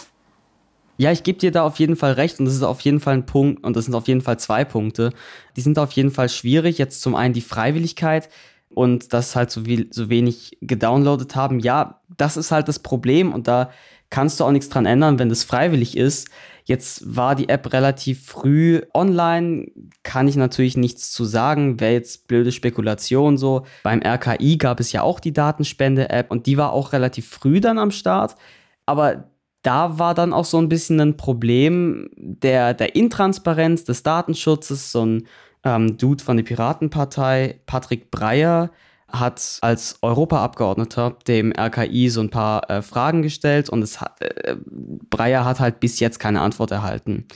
Ja, 0.99 1.11
ich 1.11 1.25
gebe 1.25 1.39
dir 1.39 1.51
da 1.51 1.65
auf 1.65 1.81
jeden 1.81 1.97
Fall 1.97 2.13
recht 2.13 2.39
und 2.39 2.45
das 2.45 2.55
ist 2.55 2.63
auf 2.63 2.81
jeden 2.83 3.01
Fall 3.01 3.15
ein 3.15 3.27
Punkt 3.27 3.65
und 3.65 3.77
das 3.77 3.87
sind 3.87 3.95
auf 3.95 4.07
jeden 4.07 4.21
Fall 4.21 4.39
zwei 4.39 4.65
Punkte. 4.65 5.11
Die 5.57 5.61
sind 5.61 5.79
auf 5.79 5.91
jeden 5.93 6.11
Fall 6.13 6.29
schwierig. 6.29 6.79
Jetzt 6.79 7.01
zum 7.01 7.17
einen 7.17 7.35
die 7.35 7.41
Freiwilligkeit 7.41 8.29
und 8.69 9.13
das 9.13 9.35
halt 9.35 9.51
so, 9.51 9.67
wie, 9.67 9.89
so 9.91 10.11
wenig 10.11 10.59
gedownloadet 10.61 11.35
haben. 11.35 11.59
Ja, 11.59 12.01
das 12.17 12.37
ist 12.37 12.53
halt 12.53 12.69
das 12.69 12.79
Problem 12.79 13.33
und 13.33 13.49
da 13.49 13.71
kannst 14.13 14.39
du 14.39 14.45
auch 14.45 14.53
nichts 14.53 14.69
dran 14.69 14.85
ändern, 14.85 15.19
wenn 15.19 15.31
das 15.31 15.43
freiwillig 15.43 15.97
ist. 15.97 16.29
Jetzt 16.65 17.17
war 17.17 17.35
die 17.35 17.49
App 17.49 17.73
relativ 17.73 18.27
früh 18.27 18.83
online, 18.95 19.67
kann 20.03 20.29
ich 20.29 20.37
natürlich 20.37 20.77
nichts 20.77 21.11
zu 21.11 21.25
sagen, 21.25 21.81
wäre 21.81 21.95
jetzt 21.95 22.29
blöde 22.29 22.53
Spekulation 22.53 23.39
so. 23.39 23.65
Beim 23.83 24.03
RKI 24.03 24.59
gab 24.59 24.81
es 24.81 24.93
ja 24.93 25.03
auch 25.03 25.19
die 25.19 25.33
Datenspende-App 25.33 26.31
und 26.31 26.47
die 26.47 26.59
war 26.59 26.73
auch 26.73 26.93
relativ 26.93 27.27
früh 27.27 27.61
dann 27.61 27.79
am 27.79 27.91
Start. 27.91 28.37
Aber 28.85 29.31
da 29.63 29.99
war 29.99 30.13
dann 30.13 30.35
auch 30.35 30.45
so 30.45 30.59
ein 30.59 30.69
bisschen 30.69 31.01
ein 31.01 31.17
Problem 31.17 32.11
der, 32.17 32.75
der 32.75 32.95
Intransparenz 32.95 33.85
des 33.85 34.03
Datenschutzes, 34.03 34.93
so 34.93 35.07
ein 35.07 35.27
ähm, 35.65 35.97
Dude 35.97 36.23
von 36.23 36.37
der 36.37 36.45
Piratenpartei, 36.45 37.61
Patrick 37.65 38.11
Breyer, 38.11 38.71
hat 39.13 39.59
als 39.61 39.99
Europaabgeordneter 40.03 41.17
dem 41.27 41.53
RKI 41.53 42.09
so 42.09 42.21
ein 42.21 42.31
paar 42.31 42.69
äh, 42.71 42.83
Fragen 42.83 43.23
gestellt 43.23 43.69
und 43.69 43.83
es 43.83 44.01
hat, 44.01 44.21
äh, 44.21 44.57
Breyer 44.67 45.45
hat 45.45 45.61
halt 45.61 45.81
bis 45.81 46.01
jetzt 46.01 46.19
keine 46.19 46.41
Antwort 46.41 46.71
erhalten. 46.71 47.27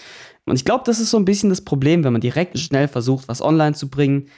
Und 0.47 0.57
ich 0.57 0.65
glaube, 0.65 0.85
das 0.87 1.01
ist 1.01 1.11
so 1.11 1.19
ein 1.19 1.25
bisschen 1.25 1.51
das 1.51 1.61
Problem, 1.61 2.05
wenn 2.05 2.13
man 2.13 2.21
direkt 2.21 2.59
schnell 2.59 2.89
versucht, 2.89 3.29
was 3.29 3.43
online 3.43 3.75
zu 3.75 3.89
bringen. 3.89 4.29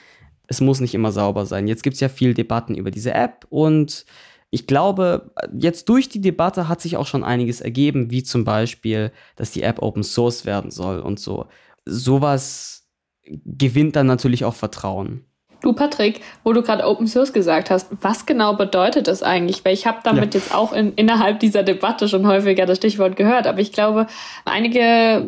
Es 0.47 0.59
muss 0.59 0.79
nicht 0.79 0.95
immer 0.95 1.11
sauber 1.11 1.45
sein. 1.45 1.67
Jetzt 1.67 1.83
gibt 1.83 1.93
es 1.93 1.99
ja 1.99 2.09
viel 2.09 2.33
Debatten 2.33 2.75
über 2.75 2.91
diese 2.91 3.13
App 3.13 3.45
und 3.49 4.05
ich 4.51 4.65
glaube, 4.65 5.31
jetzt 5.55 5.89
durch 5.89 6.09
die 6.09 6.21
Debatte 6.21 6.67
hat 6.67 6.81
sich 6.81 6.97
auch 6.97 7.05
schon 7.05 7.23
einiges 7.23 7.61
ergeben, 7.61 8.09
wie 8.09 8.23
zum 8.23 8.45
Beispiel, 8.45 9.11
dass 9.35 9.51
die 9.51 9.61
App 9.61 9.81
Open 9.81 10.03
Source 10.03 10.45
werden 10.45 10.71
soll 10.71 10.99
und 11.01 11.19
so. 11.19 11.45
Sowas 11.85 12.87
gewinnt 13.23 13.95
dann 13.95 14.07
natürlich 14.07 14.45
auch 14.45 14.55
Vertrauen. 14.55 15.25
Du, 15.61 15.73
Patrick, 15.73 16.21
wo 16.43 16.53
du 16.53 16.61
gerade 16.61 16.85
Open 16.87 17.07
Source 17.07 17.33
gesagt 17.33 17.69
hast, 17.69 17.87
was 18.01 18.25
genau 18.25 18.55
bedeutet 18.55 19.07
das 19.07 19.23
eigentlich? 19.23 19.65
Weil 19.65 19.73
ich 19.73 19.85
habe 19.85 19.99
damit 20.03 20.33
ja. 20.33 20.39
jetzt 20.39 20.55
auch 20.55 20.71
in, 20.71 20.93
innerhalb 20.95 21.39
dieser 21.39 21.63
Debatte 21.63 22.07
schon 22.07 22.25
häufiger 22.25 22.65
das 22.65 22.77
Stichwort 22.77 23.15
gehört, 23.17 23.45
aber 23.45 23.59
ich 23.59 23.73
glaube, 23.73 24.07
einige 24.45 25.27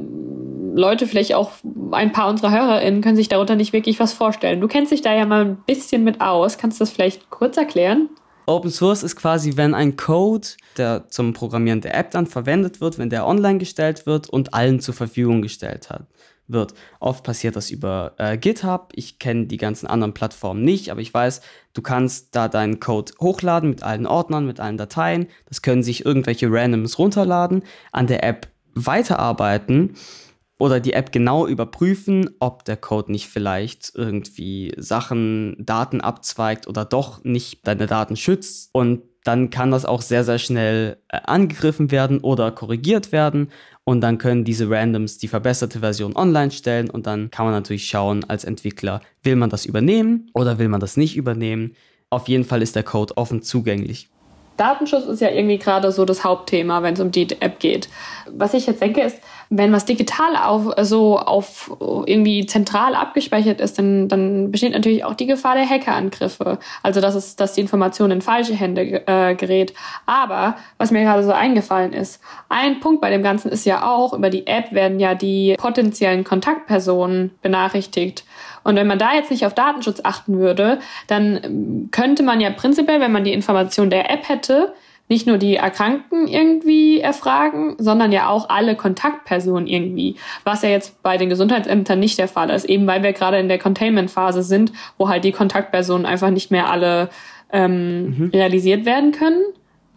Leute, 0.73 1.05
vielleicht 1.05 1.33
auch 1.33 1.51
ein 1.91 2.13
paar 2.13 2.29
unserer 2.29 2.51
HörerInnen, 2.51 3.01
können 3.01 3.17
sich 3.17 3.27
darunter 3.27 3.55
nicht 3.55 3.73
wirklich 3.73 3.99
was 3.99 4.13
vorstellen. 4.13 4.61
Du 4.61 4.67
kennst 4.67 4.91
dich 4.91 5.01
da 5.01 5.13
ja 5.13 5.25
mal 5.25 5.45
ein 5.45 5.57
bisschen 5.65 6.05
mit 6.05 6.21
aus. 6.21 6.57
Kannst 6.57 6.79
du 6.79 6.83
das 6.83 6.91
vielleicht 6.91 7.29
kurz 7.29 7.57
erklären? 7.57 8.09
Open 8.45 8.71
Source 8.71 9.03
ist 9.03 9.17
quasi, 9.17 9.57
wenn 9.57 9.73
ein 9.73 9.97
Code, 9.97 10.47
der 10.77 11.07
zum 11.09 11.33
Programmieren 11.33 11.81
der 11.81 11.95
App 11.95 12.11
dann 12.11 12.25
verwendet 12.25 12.81
wird, 12.81 12.97
wenn 12.97 13.09
der 13.09 13.27
online 13.27 13.59
gestellt 13.59 14.05
wird 14.05 14.29
und 14.29 14.53
allen 14.53 14.79
zur 14.79 14.93
Verfügung 14.93 15.41
gestellt 15.41 15.89
hat 15.89 16.05
wird. 16.51 16.73
Oft 16.99 17.23
passiert 17.23 17.55
das 17.55 17.71
über 17.71 18.13
äh, 18.17 18.37
GitHub. 18.37 18.91
Ich 18.95 19.19
kenne 19.19 19.45
die 19.45 19.57
ganzen 19.57 19.87
anderen 19.87 20.13
Plattformen 20.13 20.63
nicht, 20.63 20.89
aber 20.89 21.01
ich 21.01 21.13
weiß, 21.13 21.41
du 21.73 21.81
kannst 21.81 22.35
da 22.35 22.47
deinen 22.47 22.79
Code 22.79 23.13
hochladen 23.19 23.69
mit 23.69 23.83
allen 23.83 24.07
Ordnern, 24.07 24.45
mit 24.45 24.59
allen 24.59 24.77
Dateien. 24.77 25.27
Das 25.45 25.61
können 25.61 25.83
sich 25.83 26.05
irgendwelche 26.05 26.51
Randoms 26.51 26.99
runterladen, 26.99 27.63
an 27.91 28.07
der 28.07 28.23
App 28.23 28.47
weiterarbeiten 28.73 29.95
oder 30.61 30.79
die 30.79 30.93
App 30.93 31.11
genau 31.11 31.47
überprüfen, 31.47 32.29
ob 32.39 32.63
der 32.65 32.77
Code 32.77 33.11
nicht 33.11 33.27
vielleicht 33.27 33.91
irgendwie 33.95 34.73
Sachen, 34.77 35.55
Daten 35.57 36.01
abzweigt 36.01 36.67
oder 36.67 36.85
doch 36.85 37.23
nicht 37.23 37.65
deine 37.67 37.87
Daten 37.87 38.15
schützt. 38.15 38.69
Und 38.71 39.01
dann 39.23 39.49
kann 39.49 39.71
das 39.71 39.85
auch 39.85 40.01
sehr, 40.01 40.23
sehr 40.23 40.39
schnell 40.39 40.97
äh, 41.09 41.19
angegriffen 41.23 41.91
werden 41.91 42.19
oder 42.19 42.51
korrigiert 42.51 43.11
werden 43.11 43.49
und 43.83 44.01
dann 44.01 44.17
können 44.17 44.43
diese 44.43 44.69
Randoms 44.69 45.17
die 45.17 45.27
verbesserte 45.27 45.79
Version 45.79 46.15
online 46.15 46.51
stellen 46.51 46.89
und 46.89 47.07
dann 47.07 47.31
kann 47.31 47.45
man 47.45 47.53
natürlich 47.53 47.87
schauen 47.87 48.23
als 48.27 48.43
Entwickler, 48.43 49.01
will 49.23 49.35
man 49.35 49.49
das 49.49 49.65
übernehmen 49.65 50.29
oder 50.33 50.59
will 50.59 50.69
man 50.69 50.79
das 50.79 50.97
nicht 50.97 51.17
übernehmen. 51.17 51.75
Auf 52.09 52.27
jeden 52.27 52.43
Fall 52.43 52.61
ist 52.61 52.75
der 52.75 52.83
Code 52.83 53.15
offen 53.17 53.41
zugänglich. 53.41 54.09
Datenschutz 54.57 55.05
ist 55.05 55.21
ja 55.21 55.29
irgendwie 55.29 55.57
gerade 55.57 55.91
so 55.91 56.05
das 56.05 56.23
Hauptthema, 56.23 56.83
wenn 56.83 56.93
es 56.93 56.99
um 56.99 57.09
die 57.09 57.27
App 57.39 57.59
geht. 57.59 57.89
Was 58.29 58.53
ich 58.53 58.67
jetzt 58.67 58.81
denke, 58.81 59.01
ist, 59.01 59.17
wenn 59.53 59.73
was 59.73 59.83
digital 59.83 60.37
auf, 60.37 60.71
so 60.81 61.19
auf 61.19 61.75
irgendwie 62.05 62.45
zentral 62.45 62.95
abgespeichert 62.95 63.59
ist, 63.59 63.77
dann, 63.77 64.07
dann 64.07 64.49
besteht 64.49 64.71
natürlich 64.71 65.03
auch 65.03 65.13
die 65.13 65.27
Gefahr 65.27 65.55
der 65.55 65.69
Hackerangriffe. 65.69 66.57
Also 66.81 67.01
dass 67.01 67.15
es, 67.15 67.35
dass 67.35 67.53
die 67.53 67.61
Information 67.61 68.11
in 68.11 68.21
falsche 68.21 68.53
Hände 68.55 69.05
äh, 69.05 69.35
gerät. 69.35 69.73
Aber 70.05 70.55
was 70.77 70.91
mir 70.91 71.01
gerade 71.01 71.23
so 71.23 71.33
eingefallen 71.33 71.91
ist, 71.91 72.21
ein 72.47 72.79
Punkt 72.79 73.01
bei 73.01 73.09
dem 73.09 73.23
Ganzen 73.23 73.51
ist 73.51 73.65
ja 73.65 73.85
auch, 73.85 74.13
über 74.13 74.29
die 74.29 74.47
App 74.47 74.71
werden 74.71 75.01
ja 75.01 75.15
die 75.15 75.55
potenziellen 75.57 76.23
Kontaktpersonen 76.23 77.31
benachrichtigt. 77.41 78.23
Und 78.63 78.77
wenn 78.77 78.87
man 78.87 78.99
da 78.99 79.13
jetzt 79.13 79.31
nicht 79.31 79.45
auf 79.45 79.53
Datenschutz 79.53 79.99
achten 80.03 80.39
würde, 80.39 80.79
dann 81.07 81.89
könnte 81.91 82.23
man 82.23 82.39
ja 82.39 82.51
prinzipiell, 82.51 83.01
wenn 83.01 83.11
man 83.11 83.25
die 83.25 83.33
Information 83.33 83.89
der 83.89 84.09
App 84.09 84.29
hätte, 84.29 84.73
nicht 85.11 85.27
nur 85.27 85.37
die 85.37 85.57
Erkrankten 85.57 86.25
irgendwie 86.25 87.01
erfragen, 87.01 87.75
sondern 87.77 88.13
ja 88.13 88.29
auch 88.29 88.47
alle 88.47 88.77
Kontaktpersonen 88.77 89.67
irgendwie, 89.67 90.15
was 90.45 90.61
ja 90.61 90.69
jetzt 90.69 91.03
bei 91.03 91.17
den 91.17 91.27
Gesundheitsämtern 91.27 91.99
nicht 91.99 92.17
der 92.17 92.29
Fall 92.29 92.49
ist, 92.49 92.63
eben 92.63 92.87
weil 92.87 93.03
wir 93.03 93.11
gerade 93.11 93.37
in 93.37 93.49
der 93.49 93.59
Containment-Phase 93.59 94.41
sind, 94.41 94.71
wo 94.97 95.09
halt 95.09 95.25
die 95.25 95.33
Kontaktpersonen 95.33 96.05
einfach 96.05 96.29
nicht 96.29 96.49
mehr 96.49 96.69
alle 96.69 97.09
ähm, 97.51 98.05
mhm. 98.05 98.29
realisiert 98.33 98.85
werden 98.85 99.11
können. 99.11 99.43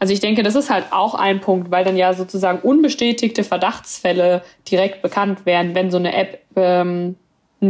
Also 0.01 0.13
ich 0.13 0.19
denke, 0.19 0.43
das 0.43 0.57
ist 0.57 0.69
halt 0.69 0.87
auch 0.91 1.15
ein 1.15 1.41
Punkt, 1.41 1.71
weil 1.71 1.85
dann 1.85 1.97
ja 1.97 2.13
sozusagen 2.13 2.59
unbestätigte 2.59 3.45
Verdachtsfälle 3.45 4.43
direkt 4.69 5.01
bekannt 5.01 5.47
werden, 5.47 5.77
wenn 5.77 5.93
so 5.93 5.99
eine 5.99 6.13
App 6.13 6.41
ähm, 6.57 7.15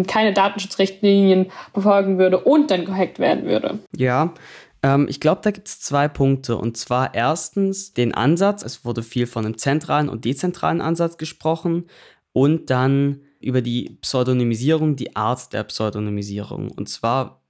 keine 0.06 0.32
Datenschutzrichtlinien 0.32 1.52
befolgen 1.74 2.18
würde 2.18 2.38
und 2.38 2.70
dann 2.70 2.86
gehackt 2.86 3.18
werden 3.18 3.44
würde. 3.44 3.80
Ja, 3.94 4.32
ähm, 4.84 5.06
ich 5.08 5.18
glaube, 5.18 5.40
da 5.42 5.50
gibt 5.50 5.66
es 5.66 5.80
zwei 5.80 6.08
Punkte. 6.08 6.56
Und 6.58 6.76
zwar 6.76 7.14
erstens 7.14 7.94
den 7.94 8.14
Ansatz. 8.14 8.62
Es 8.62 8.84
wurde 8.84 9.02
viel 9.02 9.26
von 9.26 9.46
einem 9.46 9.56
zentralen 9.56 10.10
und 10.10 10.26
dezentralen 10.26 10.82
Ansatz 10.82 11.16
gesprochen. 11.16 11.86
Und 12.32 12.68
dann 12.68 13.20
über 13.40 13.62
die 13.62 13.98
Pseudonymisierung, 14.02 14.94
die 14.94 15.16
Art 15.16 15.52
der 15.54 15.64
Pseudonymisierung. 15.64 16.70
Und 16.70 16.88
zwar, 16.88 17.42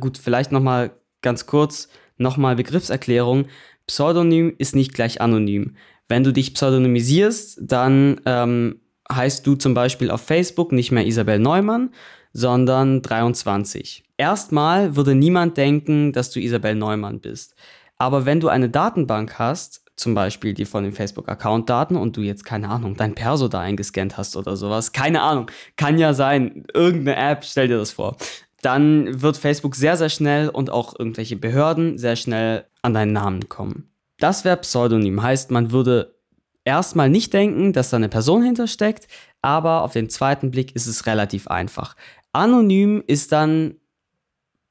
gut, 0.00 0.16
vielleicht 0.16 0.50
nochmal 0.50 0.92
ganz 1.20 1.46
kurz, 1.46 1.88
nochmal 2.16 2.56
Begriffserklärung. 2.56 3.46
Pseudonym 3.86 4.54
ist 4.56 4.74
nicht 4.74 4.94
gleich 4.94 5.20
anonym. 5.20 5.76
Wenn 6.06 6.24
du 6.24 6.32
dich 6.32 6.54
pseudonymisierst, 6.54 7.58
dann 7.60 8.20
ähm, 8.24 8.80
heißt 9.12 9.46
du 9.46 9.56
zum 9.56 9.74
Beispiel 9.74 10.10
auf 10.10 10.22
Facebook 10.22 10.72
nicht 10.72 10.90
mehr 10.90 11.06
Isabel 11.06 11.38
Neumann, 11.38 11.90
sondern 12.32 13.02
23. 13.02 14.07
Erstmal 14.18 14.96
würde 14.96 15.14
niemand 15.14 15.56
denken, 15.56 16.12
dass 16.12 16.30
du 16.30 16.40
Isabel 16.40 16.74
Neumann 16.74 17.20
bist. 17.20 17.54
Aber 17.96 18.26
wenn 18.26 18.40
du 18.40 18.48
eine 18.48 18.68
Datenbank 18.68 19.38
hast, 19.38 19.84
zum 19.94 20.14
Beispiel 20.14 20.54
die 20.54 20.64
von 20.64 20.84
den 20.84 20.92
Facebook-Account-Daten 20.92 21.96
und 21.96 22.16
du 22.16 22.22
jetzt, 22.22 22.44
keine 22.44 22.68
Ahnung, 22.68 22.96
dein 22.96 23.14
Perso 23.14 23.48
da 23.48 23.60
eingescannt 23.60 24.16
hast 24.16 24.36
oder 24.36 24.56
sowas, 24.56 24.92
keine 24.92 25.22
Ahnung, 25.22 25.50
kann 25.76 25.98
ja 25.98 26.14
sein, 26.14 26.64
irgendeine 26.74 27.16
App, 27.16 27.44
stell 27.44 27.68
dir 27.68 27.78
das 27.78 27.92
vor, 27.92 28.16
dann 28.62 29.22
wird 29.22 29.36
Facebook 29.36 29.76
sehr, 29.76 29.96
sehr 29.96 30.08
schnell 30.08 30.48
und 30.48 30.70
auch 30.70 30.98
irgendwelche 30.98 31.36
Behörden 31.36 31.98
sehr 31.98 32.16
schnell 32.16 32.64
an 32.82 32.94
deinen 32.94 33.12
Namen 33.12 33.48
kommen. 33.48 33.90
Das 34.18 34.44
wäre 34.44 34.56
Pseudonym, 34.56 35.22
heißt, 35.22 35.50
man 35.50 35.70
würde 35.70 36.16
erstmal 36.64 37.08
nicht 37.08 37.32
denken, 37.32 37.72
dass 37.72 37.90
da 37.90 37.96
eine 37.96 38.08
Person 38.08 38.42
hintersteckt, 38.42 39.06
aber 39.42 39.82
auf 39.82 39.92
den 39.92 40.10
zweiten 40.10 40.50
Blick 40.50 40.74
ist 40.74 40.86
es 40.86 41.06
relativ 41.06 41.48
einfach. 41.48 41.94
Anonym 42.32 43.02
ist 43.06 43.32
dann 43.32 43.76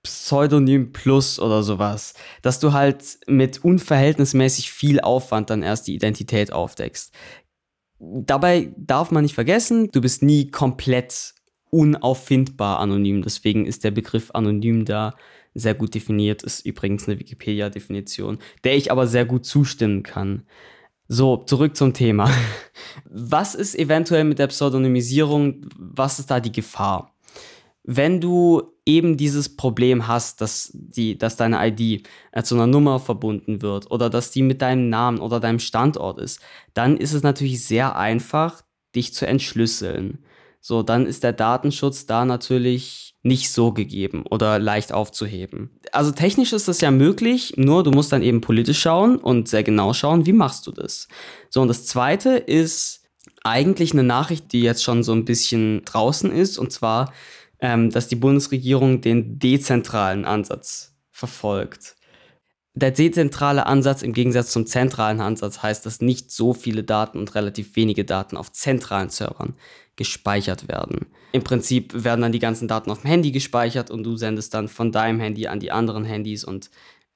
Pseudonym 0.08 0.94
Plus 0.94 1.38
oder 1.38 1.64
sowas, 1.64 2.14
dass 2.42 2.62
du 2.62 2.72
halt 2.72 3.20
mit 3.28 3.64
unverhältnismäßig 3.64 4.72
viel 4.72 5.02
Aufwand 5.02 5.50
dann 5.50 5.64
erst 5.64 5.88
die 5.88 5.96
Identität 5.96 6.54
aufdeckst. 6.54 7.14
Dabei 8.00 8.74
darf 8.78 9.12
man 9.12 9.24
nicht 9.24 9.36
vergessen, 9.36 9.90
du 9.92 10.00
bist 10.00 10.24
nie 10.24 10.50
komplett 10.50 11.34
unauffindbar 11.72 12.80
anonym. 12.80 13.22
Deswegen 13.22 13.66
ist 13.66 13.84
der 13.84 13.92
Begriff 13.92 14.32
anonym 14.32 14.86
da 14.86 15.14
sehr 15.54 15.74
gut 15.74 15.94
definiert. 15.94 16.42
Ist 16.42 16.66
übrigens 16.66 17.08
eine 17.08 17.20
Wikipedia-Definition, 17.20 18.38
der 18.64 18.78
ich 18.78 18.92
aber 18.92 19.08
sehr 19.08 19.26
gut 19.26 19.46
zustimmen 19.46 20.04
kann. 20.04 20.44
So, 21.10 21.36
zurück 21.38 21.76
zum 21.76 21.94
Thema. 21.94 22.32
Was 23.04 23.56
ist 23.56 23.76
eventuell 23.76 24.24
mit 24.24 24.40
der 24.40 24.48
Pseudonymisierung? 24.48 25.66
Was 25.78 26.20
ist 26.20 26.32
da 26.32 26.40
die 26.40 26.54
Gefahr? 26.54 27.14
wenn 27.88 28.22
du 28.22 28.62
eben 28.88 29.18
dieses 29.18 29.56
Problem 29.56 30.08
hast, 30.08 30.42
dass, 30.42 30.72
die, 30.74 31.18
dass 31.18 31.36
deine 31.36 31.68
ID 31.68 32.08
äh, 32.32 32.44
zu 32.44 32.56
einer 32.56 32.68
Nummer 32.68 33.00
verbunden 33.00 33.62
wird 33.62 33.92
oder 33.92 34.10
dass 34.10 34.32
die 34.32 34.42
mit 34.42 34.62
deinem 34.62 34.90
Namen 34.90 35.20
oder 35.20 35.40
deinem 35.40 35.60
Standort 35.60 36.20
ist, 36.20 36.40
dann 36.74 36.98
ist 36.98 37.14
es 37.14 37.22
natürlich 37.22 37.64
sehr 37.66 37.96
einfach, 37.98 38.64
dich 38.96 39.14
zu 39.14 39.28
entschlüsseln. 39.28 40.20
So, 40.60 40.84
dann 40.84 41.06
ist 41.06 41.24
der 41.24 41.34
Datenschutz 41.34 42.08
da 42.08 42.26
natürlich 42.26 43.16
nicht 43.24 43.52
so 43.52 43.72
gegeben 43.72 44.24
oder 44.30 44.58
leicht 44.58 44.94
aufzuheben. 44.94 45.80
Also 45.92 46.12
technisch 46.12 46.54
ist 46.54 46.68
das 46.68 46.82
ja 46.82 46.92
möglich, 46.92 47.54
nur 47.58 47.84
du 47.84 47.92
musst 47.92 48.12
dann 48.12 48.24
eben 48.24 48.42
politisch 48.42 48.80
schauen 48.80 49.18
und 49.18 49.48
sehr 49.48 49.64
genau 49.64 49.94
schauen, 49.94 50.26
wie 50.26 50.34
machst 50.34 50.66
du 50.66 50.72
das. 50.72 51.08
So, 51.50 51.62
und 51.62 51.68
das 51.68 51.86
zweite 51.86 52.32
ist 52.32 53.04
eigentlich 53.44 53.94
eine 53.94 54.04
Nachricht, 54.04 54.52
die 54.52 54.62
jetzt 54.62 54.84
schon 54.84 55.04
so 55.04 55.14
ein 55.14 55.26
bisschen 55.26 55.84
draußen 55.86 56.32
ist, 56.32 56.58
und 56.58 56.72
zwar 56.72 57.14
ähm, 57.60 57.90
dass 57.90 58.08
die 58.08 58.16
Bundesregierung 58.16 59.02
den 59.02 59.40
dezentralen 59.40 60.26
Ansatz 60.26 60.96
verfolgt. 61.12 61.96
Der 62.74 62.92
dezentrale 62.92 63.66
Ansatz 63.66 64.04
im 64.04 64.14
Gegensatz 64.14 64.52
zum 64.52 64.68
zentralen 64.68 65.20
Ansatz 65.20 65.64
heißt, 65.64 65.84
dass 65.86 66.00
nicht 66.00 66.30
so 66.32 66.54
viele 66.54 66.84
Daten 66.84 67.18
und 67.18 67.34
relativ 67.34 67.76
wenige 67.76 68.06
Daten 68.06 68.38
auf 68.38 68.52
zentralen 68.52 69.10
Servern 69.10 69.56
gespeichert 69.96 70.68
werden. 70.68 71.08
Im 71.32 71.44
Prinzip 71.44 72.04
werden 72.04 72.22
dann 72.22 72.32
die 72.32 72.40
ganzen 72.40 72.68
Daten 72.68 72.92
auf 72.92 73.02
dem 73.02 73.10
Handy 73.10 73.32
gespeichert 73.32 73.90
und 73.90 74.04
du 74.04 74.16
sendest 74.16 74.54
dann 74.54 74.68
von 74.68 74.92
deinem 74.92 75.20
Handy 75.20 75.48
an 75.48 75.60
die 75.60 75.72
anderen 75.72 76.06
Handys 76.06 76.44
und 76.44 76.70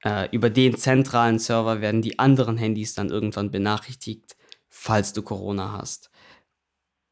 äh, 0.04 0.28
über 0.32 0.50
den 0.50 0.76
zentralen 0.76 1.38
Server 1.38 1.80
werden 1.80 2.02
die 2.02 2.18
anderen 2.18 2.56
Handys 2.56 2.94
dann 2.94 3.10
irgendwann 3.10 3.52
benachrichtigt, 3.52 4.36
falls 4.68 5.12
du 5.12 5.22
Corona 5.22 5.72
hast. 5.72 6.10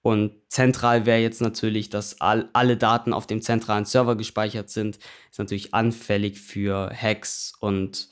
Und 0.03 0.33
zentral 0.49 1.05
wäre 1.05 1.21
jetzt 1.21 1.43
natürlich, 1.43 1.91
dass 1.91 2.21
all, 2.21 2.49
alle 2.53 2.77
Daten 2.77 3.13
auf 3.13 3.27
dem 3.27 3.43
zentralen 3.43 3.85
Server 3.85 4.17
gespeichert 4.17 4.71
sind. 4.71 4.99
Ist 5.31 5.39
natürlich 5.39 5.75
anfällig 5.75 6.41
für 6.41 6.91
Hacks 6.95 7.53
und 7.61 8.09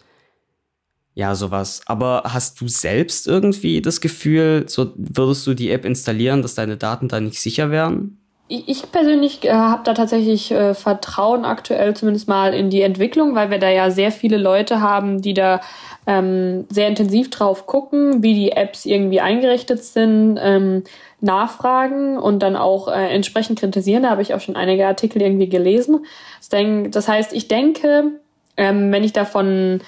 ja, 1.14 1.34
sowas. 1.34 1.80
Aber 1.86 2.22
hast 2.26 2.60
du 2.60 2.68
selbst 2.68 3.26
irgendwie 3.26 3.82
das 3.82 4.00
Gefühl, 4.00 4.66
so 4.68 4.92
würdest 4.94 5.46
du 5.46 5.54
die 5.54 5.70
App 5.70 5.84
installieren, 5.84 6.42
dass 6.42 6.54
deine 6.54 6.76
Daten 6.76 7.08
da 7.08 7.18
nicht 7.18 7.40
sicher 7.40 7.70
wären? 7.70 8.18
Ich 8.50 8.90
persönlich 8.92 9.44
äh, 9.44 9.52
habe 9.52 9.82
da 9.84 9.92
tatsächlich 9.92 10.50
äh, 10.52 10.74
Vertrauen 10.74 11.44
aktuell 11.44 11.94
zumindest 11.94 12.28
mal 12.28 12.54
in 12.54 12.70
die 12.70 12.80
Entwicklung, 12.80 13.34
weil 13.34 13.50
wir 13.50 13.58
da 13.58 13.68
ja 13.68 13.90
sehr 13.90 14.10
viele 14.10 14.38
Leute 14.38 14.80
haben, 14.80 15.20
die 15.20 15.34
da 15.34 15.60
ähm, 16.06 16.64
sehr 16.70 16.88
intensiv 16.88 17.28
drauf 17.28 17.66
gucken, 17.66 18.22
wie 18.22 18.32
die 18.32 18.52
Apps 18.52 18.86
irgendwie 18.86 19.20
eingerichtet 19.20 19.84
sind, 19.84 20.38
ähm, 20.40 20.84
nachfragen 21.20 22.16
und 22.18 22.40
dann 22.40 22.56
auch 22.56 22.88
äh, 22.88 23.08
entsprechend 23.08 23.58
kritisieren. 23.58 24.04
Da 24.04 24.10
habe 24.10 24.22
ich 24.22 24.34
auch 24.34 24.40
schon 24.40 24.56
einige 24.56 24.86
Artikel 24.86 25.20
irgendwie 25.20 25.48
gelesen. 25.48 26.04
Das 26.50 27.08
heißt, 27.08 27.32
ich 27.32 27.48
denke, 27.48 28.12
ähm, 28.56 28.92
wenn 28.92 29.04
ich 29.04 29.12
davon 29.12 29.80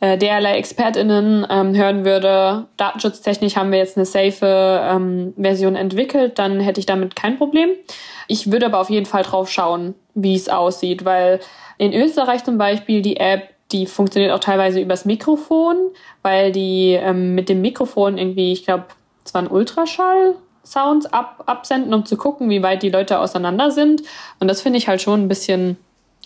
äh, 0.00 0.18
derlei 0.18 0.58
ExpertInnen 0.58 1.46
ähm, 1.48 1.74
hören 1.74 2.04
würde, 2.04 2.66
datenschutztechnisch 2.76 3.56
haben 3.56 3.72
wir 3.72 3.78
jetzt 3.78 3.96
eine 3.96 4.04
safe 4.04 4.80
ähm, 4.82 5.32
Version 5.38 5.76
entwickelt, 5.76 6.38
dann 6.38 6.60
hätte 6.60 6.80
ich 6.80 6.86
damit 6.86 7.16
kein 7.16 7.38
Problem. 7.38 7.70
Ich 8.28 8.52
würde 8.52 8.66
aber 8.66 8.80
auf 8.80 8.90
jeden 8.90 9.06
Fall 9.06 9.22
drauf 9.22 9.50
schauen, 9.50 9.94
wie 10.14 10.34
es 10.34 10.48
aussieht, 10.48 11.04
weil 11.04 11.40
in 11.78 11.94
Österreich 11.94 12.44
zum 12.44 12.58
Beispiel 12.58 13.00
die 13.00 13.16
App, 13.16 13.48
die 13.72 13.86
funktioniert 13.86 14.32
auch 14.32 14.40
teilweise 14.40 14.80
übers 14.80 15.06
Mikrofon, 15.06 15.76
weil 16.22 16.52
die 16.52 16.92
ähm, 16.92 17.34
mit 17.34 17.48
dem 17.48 17.62
Mikrofon 17.62 18.18
irgendwie, 18.18 18.52
ich 18.52 18.64
glaube, 18.64 18.84
es 19.24 19.32
war 19.32 19.42
ein 19.42 19.50
Ultraschall 19.50 20.34
Sounds 20.66 21.06
ab, 21.06 21.44
absenden, 21.46 21.94
um 21.94 22.04
zu 22.04 22.16
gucken, 22.16 22.50
wie 22.50 22.62
weit 22.62 22.82
die 22.82 22.90
Leute 22.90 23.20
auseinander 23.20 23.70
sind. 23.70 24.02
Und 24.40 24.48
das 24.48 24.60
finde 24.60 24.78
ich 24.78 24.88
halt 24.88 25.00
schon 25.00 25.22
ein 25.22 25.28
bisschen 25.28 25.76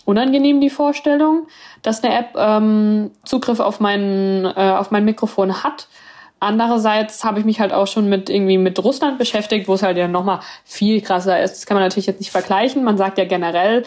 unangenehm, 0.05 0.61
die 0.61 0.69
Vorstellung, 0.69 1.47
dass 1.83 2.03
eine 2.03 2.15
App 2.15 2.35
ähm, 2.35 3.11
Zugriff 3.23 3.59
auf 3.59 3.79
mein, 3.79 4.45
äh, 4.45 4.75
auf 4.77 4.91
mein 4.91 5.05
Mikrofon 5.05 5.63
hat. 5.63 5.87
Andererseits 6.39 7.23
habe 7.23 7.39
ich 7.39 7.45
mich 7.45 7.59
halt 7.59 7.71
auch 7.71 7.85
schon 7.85 8.09
mit 8.09 8.27
irgendwie 8.27 8.57
mit 8.57 8.83
Russland 8.83 9.19
beschäftigt, 9.19 9.67
wo 9.67 9.75
es 9.75 9.83
halt 9.83 9.97
ja 9.97 10.07
nochmal 10.07 10.39
viel 10.65 10.99
krasser 11.01 11.39
ist. 11.39 11.53
Das 11.53 11.65
kann 11.67 11.75
man 11.75 11.83
natürlich 11.83 12.07
jetzt 12.07 12.19
nicht 12.19 12.31
vergleichen. 12.31 12.83
Man 12.83 12.97
sagt 12.97 13.19
ja 13.19 13.25
generell, 13.25 13.83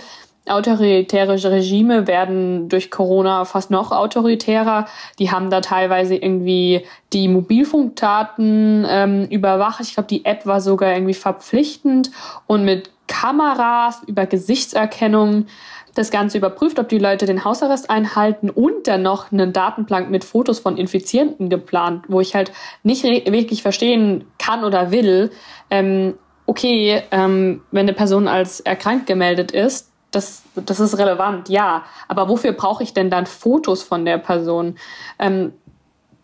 autoritäre 0.47 1.43
Regime 1.51 2.07
werden 2.07 2.69
durch 2.69 2.91
Corona 2.91 3.45
fast 3.45 3.71
noch 3.71 3.93
autoritärer. 3.93 4.87
Die 5.19 5.31
haben 5.31 5.51
da 5.51 5.61
teilweise 5.61 6.17
irgendwie 6.17 6.85
die 7.13 7.29
Mobilfunkdaten 7.29 8.87
ähm, 8.89 9.25
überwacht. 9.31 9.81
Ich 9.81 9.95
glaube, 9.95 10.09
die 10.09 10.25
App 10.25 10.47
war 10.47 10.61
sogar 10.61 10.93
irgendwie 10.93 11.15
verpflichtend 11.15 12.11
und 12.47 12.65
mit 12.65 12.91
Kameras 13.07 14.03
über 14.07 14.27
Gesichtserkennung 14.27 15.47
das 15.95 16.11
Ganze 16.11 16.39
überprüft, 16.39 16.79
ob 16.79 16.89
die 16.89 16.99
Leute 16.99 17.25
den 17.27 17.45
Hausarrest 17.45 17.89
einhalten 17.89 18.51
und 18.51 18.89
dann 18.89 19.03
noch 19.03 19.31
einen 19.31 19.53
Datenplank 19.53 20.11
mit 20.11 20.25
Fotos 20.25 20.59
von 20.59 20.77
Infizierten 20.77 21.49
geplant, 21.49 22.05
wo 22.09 22.21
ich 22.21 22.35
halt 22.35 22.53
nicht 22.83 23.05
wirklich 23.05 23.63
verstehen 23.63 24.25
kann 24.39 24.65
oder 24.65 24.91
will, 24.91 25.31
ähm, 25.71 26.15
okay, 26.47 27.03
ähm, 27.11 27.63
wenn 27.71 27.87
eine 27.87 27.95
Person 27.95 28.29
als 28.29 28.61
erkrankt 28.61 29.07
gemeldet 29.07 29.53
ist, 29.53 29.94
das, 30.15 30.43
das 30.55 30.81
ist 30.81 30.99
relevant, 30.99 31.49
ja. 31.49 31.85
Aber 32.09 32.29
wofür 32.29 32.53
brauche 32.53 32.83
ich 32.83 32.95
denn 32.95 33.11
dann 33.11 33.27
Fotos 33.27 33.83
von 33.83 34.05
der 34.05 34.19
Person? 34.19 34.77
Ähm, 35.19 35.53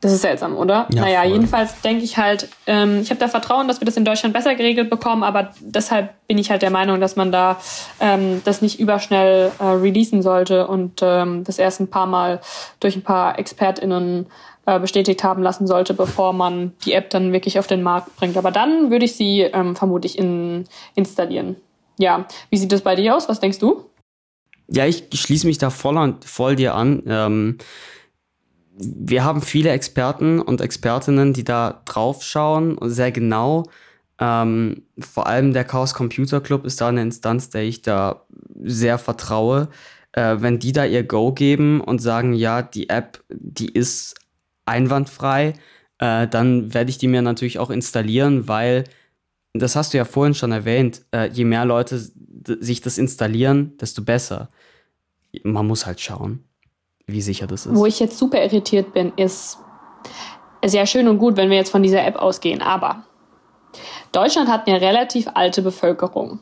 das 0.00 0.12
ist 0.12 0.22
seltsam, 0.22 0.56
oder? 0.56 0.86
Ja, 0.90 1.02
naja, 1.02 1.20
voll. 1.20 1.32
jedenfalls 1.32 1.80
denke 1.82 2.02
ich 2.04 2.16
halt, 2.16 2.48
ähm, 2.66 3.00
ich 3.02 3.10
habe 3.10 3.20
da 3.20 3.28
Vertrauen, 3.28 3.68
dass 3.68 3.82
wir 3.82 3.84
das 3.84 3.98
in 3.98 4.06
Deutschland 4.06 4.32
besser 4.32 4.54
geregelt 4.54 4.88
bekommen, 4.88 5.22
aber 5.22 5.50
deshalb 5.60 6.14
bin 6.26 6.38
ich 6.38 6.50
halt 6.50 6.62
der 6.62 6.70
Meinung, 6.70 7.00
dass 7.00 7.16
man 7.16 7.30
da 7.30 7.58
ähm, 8.00 8.40
das 8.44 8.62
nicht 8.62 8.80
überschnell 8.80 9.52
äh, 9.58 9.64
releasen 9.64 10.22
sollte 10.22 10.66
und 10.68 11.00
ähm, 11.02 11.44
das 11.44 11.58
erst 11.58 11.80
ein 11.80 11.90
paar 11.90 12.06
Mal 12.06 12.40
durch 12.80 12.96
ein 12.96 13.02
paar 13.02 13.38
ExpertInnen 13.38 14.26
äh, 14.64 14.78
bestätigt 14.78 15.22
haben 15.22 15.42
lassen 15.42 15.66
sollte, 15.66 15.92
bevor 15.92 16.32
man 16.32 16.72
die 16.84 16.94
App 16.94 17.10
dann 17.10 17.34
wirklich 17.34 17.58
auf 17.58 17.66
den 17.66 17.82
Markt 17.82 18.16
bringt. 18.16 18.38
Aber 18.38 18.50
dann 18.50 18.90
würde 18.90 19.04
ich 19.04 19.16
sie 19.16 19.40
ähm, 19.40 19.76
vermutlich 19.76 20.18
in, 20.18 20.64
installieren. 20.94 21.56
Ja, 22.00 22.26
wie 22.48 22.56
sieht 22.56 22.72
das 22.72 22.80
bei 22.80 22.96
dir 22.96 23.14
aus? 23.14 23.28
Was 23.28 23.40
denkst 23.40 23.58
du? 23.58 23.90
Ja, 24.68 24.86
ich 24.86 25.08
schließe 25.12 25.46
mich 25.46 25.58
da 25.58 25.70
voll, 25.70 26.16
voll 26.24 26.56
dir 26.56 26.74
an. 26.74 27.02
Ähm, 27.06 27.58
wir 28.72 29.24
haben 29.24 29.42
viele 29.42 29.70
Experten 29.70 30.40
und 30.40 30.60
Expertinnen, 30.60 31.32
die 31.32 31.44
da 31.44 31.82
drauf 31.84 32.22
schauen 32.22 32.78
sehr 32.82 33.12
genau. 33.12 33.64
Ähm, 34.18 34.82
vor 34.98 35.26
allem 35.26 35.52
der 35.52 35.64
Chaos 35.64 35.92
Computer 35.92 36.40
Club 36.40 36.64
ist 36.64 36.80
da 36.80 36.88
eine 36.88 37.02
Instanz, 37.02 37.50
der 37.50 37.62
ich 37.62 37.82
da 37.82 38.24
sehr 38.62 38.98
vertraue. 38.98 39.68
Äh, 40.12 40.36
wenn 40.38 40.58
die 40.58 40.72
da 40.72 40.84
ihr 40.84 41.04
Go 41.04 41.32
geben 41.32 41.80
und 41.80 42.00
sagen, 42.00 42.32
ja, 42.32 42.62
die 42.62 42.88
App, 42.88 43.22
die 43.28 43.68
ist 43.68 44.14
einwandfrei, 44.66 45.54
äh, 45.98 46.26
dann 46.28 46.72
werde 46.72 46.90
ich 46.90 46.98
die 46.98 47.08
mir 47.08 47.22
natürlich 47.22 47.58
auch 47.58 47.70
installieren, 47.70 48.48
weil, 48.48 48.84
das 49.52 49.76
hast 49.76 49.92
du 49.92 49.98
ja 49.98 50.04
vorhin 50.04 50.34
schon 50.34 50.52
erwähnt, 50.52 51.02
äh, 51.12 51.28
je 51.28 51.44
mehr 51.44 51.64
Leute 51.64 51.98
sich 51.98 52.80
das 52.80 52.98
installieren, 52.98 53.76
desto 53.78 54.02
besser. 54.02 54.48
Man 55.42 55.66
muss 55.66 55.86
halt 55.86 56.00
schauen 56.00 56.44
wie 57.12 57.22
sicher 57.22 57.46
das 57.46 57.66
ist. 57.66 57.74
Wo 57.74 57.86
ich 57.86 58.00
jetzt 58.00 58.18
super 58.18 58.42
irritiert 58.42 58.92
bin, 58.92 59.12
ist 59.16 59.58
sehr 60.64 60.86
schön 60.86 61.08
und 61.08 61.18
gut, 61.18 61.36
wenn 61.36 61.50
wir 61.50 61.56
jetzt 61.56 61.70
von 61.70 61.82
dieser 61.82 62.04
App 62.04 62.16
ausgehen, 62.16 62.62
aber 62.62 63.04
Deutschland 64.12 64.48
hat 64.48 64.66
eine 64.66 64.80
relativ 64.80 65.28
alte 65.34 65.62
Bevölkerung. 65.62 66.40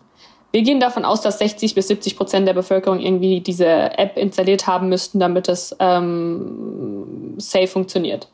Wir 0.50 0.62
gehen 0.62 0.80
davon 0.80 1.04
aus, 1.04 1.20
dass 1.20 1.38
60 1.38 1.74
bis 1.74 1.88
70 1.88 2.16
Prozent 2.16 2.48
der 2.48 2.54
Bevölkerung 2.54 3.00
irgendwie 3.00 3.40
diese 3.40 3.98
App 3.98 4.16
installiert 4.16 4.66
haben 4.66 4.88
müssten, 4.88 5.20
damit 5.20 5.48
es 5.48 5.76
ähm, 5.78 7.34
safe 7.36 7.66
funktioniert 7.66 8.28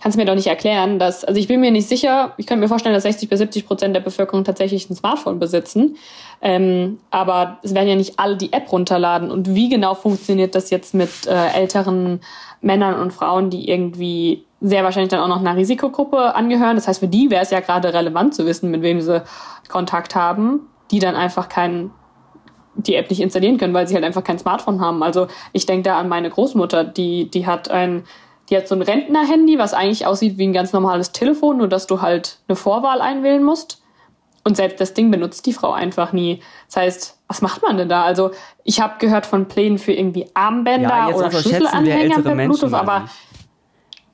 kannst 0.00 0.18
mir 0.18 0.24
doch 0.24 0.34
nicht 0.34 0.48
erklären, 0.48 0.98
dass, 0.98 1.24
also 1.24 1.40
ich 1.40 1.48
bin 1.48 1.60
mir 1.60 1.70
nicht 1.70 1.88
sicher, 1.88 2.34
ich 2.36 2.46
könnte 2.46 2.60
mir 2.60 2.68
vorstellen, 2.68 2.94
dass 2.94 3.04
60 3.04 3.28
bis 3.28 3.38
70 3.38 3.66
Prozent 3.66 3.96
der 3.96 4.00
Bevölkerung 4.00 4.44
tatsächlich 4.44 4.88
ein 4.90 4.96
Smartphone 4.96 5.38
besitzen. 5.38 5.96
Ähm, 6.42 6.98
aber 7.10 7.58
es 7.62 7.74
werden 7.74 7.88
ja 7.88 7.96
nicht 7.96 8.18
alle 8.18 8.36
die 8.36 8.52
App 8.52 8.70
runterladen. 8.70 9.30
Und 9.30 9.54
wie 9.54 9.68
genau 9.68 9.94
funktioniert 9.94 10.54
das 10.54 10.70
jetzt 10.70 10.94
mit 10.94 11.26
äh, 11.26 11.48
älteren 11.54 12.20
Männern 12.60 13.00
und 13.00 13.12
Frauen, 13.12 13.50
die 13.50 13.68
irgendwie 13.68 14.44
sehr 14.60 14.84
wahrscheinlich 14.84 15.10
dann 15.10 15.20
auch 15.20 15.28
noch 15.28 15.40
einer 15.40 15.56
Risikogruppe 15.56 16.34
angehören? 16.34 16.76
Das 16.76 16.86
heißt, 16.86 17.00
für 17.00 17.08
die 17.08 17.30
wäre 17.30 17.42
es 17.42 17.50
ja 17.50 17.60
gerade 17.60 17.94
relevant 17.94 18.34
zu 18.34 18.44
wissen, 18.44 18.70
mit 18.70 18.82
wem 18.82 19.00
sie 19.00 19.22
Kontakt 19.68 20.14
haben, 20.14 20.68
die 20.90 20.98
dann 20.98 21.16
einfach 21.16 21.48
keinen 21.48 21.92
die 22.76 22.96
App 22.96 23.08
nicht 23.08 23.20
installieren 23.20 23.56
können, 23.56 23.72
weil 23.72 23.86
sie 23.86 23.94
halt 23.94 24.04
einfach 24.04 24.24
kein 24.24 24.38
Smartphone 24.38 24.80
haben. 24.80 25.02
Also 25.02 25.28
ich 25.52 25.64
denke 25.64 25.84
da 25.84 25.98
an 25.98 26.08
meine 26.08 26.28
Großmutter, 26.28 26.84
die, 26.84 27.30
die 27.30 27.46
hat 27.46 27.70
ein 27.70 28.04
die 28.50 28.56
hat 28.56 28.68
so 28.68 28.74
ein 28.74 28.82
Rentner-Handy, 28.82 29.58
was 29.58 29.74
eigentlich 29.74 30.06
aussieht 30.06 30.38
wie 30.38 30.46
ein 30.46 30.52
ganz 30.52 30.72
normales 30.72 31.12
Telefon, 31.12 31.58
nur 31.58 31.68
dass 31.68 31.86
du 31.86 32.02
halt 32.02 32.38
eine 32.48 32.56
Vorwahl 32.56 33.00
einwählen 33.00 33.42
musst. 33.42 33.82
Und 34.46 34.56
selbst 34.58 34.78
das 34.78 34.92
Ding 34.92 35.10
benutzt 35.10 35.46
die 35.46 35.54
Frau 35.54 35.72
einfach 35.72 36.12
nie. 36.12 36.42
Das 36.66 36.76
heißt, 36.76 37.18
was 37.28 37.40
macht 37.40 37.62
man 37.62 37.78
denn 37.78 37.88
da? 37.88 38.04
Also 38.04 38.32
ich 38.62 38.80
habe 38.80 38.94
gehört 38.98 39.24
von 39.24 39.48
Plänen 39.48 39.78
für 39.78 39.92
irgendwie 39.92 40.26
Armbänder 40.34 40.88
ja, 40.88 41.08
oder 41.08 41.30
Schlüsselanhänger 41.30 42.20
per 42.20 42.34
Bluetooth, 42.34 42.74
aber 42.74 43.08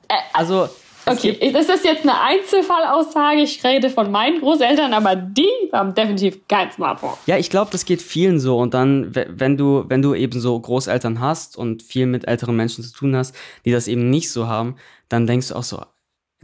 äh, 0.07 0.13
also 0.31 0.69
Okay, 1.05 1.51
das 1.51 1.67
ist 1.67 1.83
jetzt 1.83 2.03
eine 2.03 2.19
Einzelfallaussage. 2.19 3.41
Ich 3.41 3.63
rede 3.63 3.89
von 3.89 4.11
meinen 4.11 4.39
Großeltern, 4.39 4.93
aber 4.93 5.15
die 5.15 5.49
haben 5.73 5.93
definitiv 5.95 6.47
kein 6.47 6.71
Smartphone. 6.71 7.15
Ja, 7.25 7.37
ich 7.37 7.49
glaube, 7.49 7.71
das 7.71 7.85
geht 7.85 8.01
vielen 8.01 8.39
so. 8.39 8.57
Und 8.57 8.73
dann, 8.73 9.13
wenn 9.13 9.57
du, 9.57 9.85
wenn 9.87 10.01
du 10.01 10.13
eben 10.13 10.39
so 10.39 10.59
Großeltern 10.59 11.19
hast 11.19 11.57
und 11.57 11.81
viel 11.81 12.05
mit 12.05 12.27
älteren 12.27 12.55
Menschen 12.55 12.83
zu 12.83 12.93
tun 12.93 13.15
hast, 13.15 13.35
die 13.65 13.71
das 13.71 13.87
eben 13.87 14.09
nicht 14.09 14.31
so 14.31 14.47
haben, 14.47 14.75
dann 15.09 15.27
denkst 15.27 15.49
du 15.49 15.55
auch 15.55 15.63
so, 15.63 15.81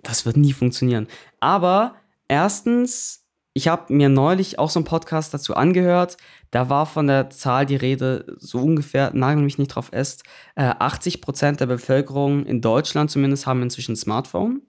das 0.04 0.26
wird 0.26 0.38
nie 0.38 0.54
funktionieren. 0.54 1.08
Aber 1.40 1.96
erstens, 2.28 3.27
ich 3.58 3.68
habe 3.68 3.92
mir 3.92 4.08
neulich 4.08 4.60
auch 4.60 4.70
so 4.70 4.78
einen 4.78 4.86
Podcast 4.86 5.34
dazu 5.34 5.56
angehört. 5.56 6.18
Da 6.52 6.70
war 6.70 6.86
von 6.86 7.08
der 7.08 7.32
Zahl 7.32 7.66
die 7.66 7.76
Rede, 7.76 8.38
so 8.38 8.60
ungefähr, 8.60 9.10
nagel 9.16 9.44
mich 9.44 9.58
nicht 9.58 9.70
drauf 9.70 9.88
fest, 9.88 10.24
äh, 10.56 10.76
80 10.78 11.22
Prozent 11.22 11.60
der 11.60 11.66
Bevölkerung 11.66 12.46
in 12.46 12.62
Deutschland 12.62 13.10
zumindest 13.10 13.48
haben 13.48 13.64
inzwischen 13.64 13.94
ein 13.94 13.96
Smartphone. 13.96 14.62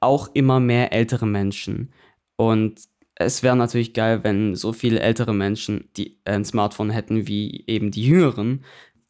Auch 0.00 0.30
immer 0.32 0.60
mehr 0.60 0.94
ältere 0.94 1.26
Menschen. 1.26 1.92
Und 2.36 2.80
es 3.16 3.42
wäre 3.42 3.54
natürlich 3.54 3.92
geil, 3.92 4.24
wenn 4.24 4.54
so 4.54 4.72
viele 4.72 5.00
ältere 5.00 5.34
Menschen 5.34 5.90
die 5.98 6.18
ein 6.24 6.46
Smartphone 6.46 6.88
hätten 6.88 7.26
wie 7.26 7.64
eben 7.66 7.90
die 7.90 8.06
Jüngeren. 8.06 8.64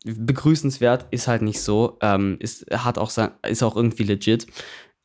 Begrüßenswert 0.05 1.07
ist 1.13 1.29
halt 1.29 1.43
nicht 1.43 1.61
so, 1.61 1.99
ähm, 2.03 2.39
ist, 2.41 2.67
hat 2.73 2.99
auch 2.99 3.11
sein, 3.11 3.31
ist 3.49 3.63
auch 3.63 3.77
irgendwie 3.77 4.05
legit. 4.05 4.49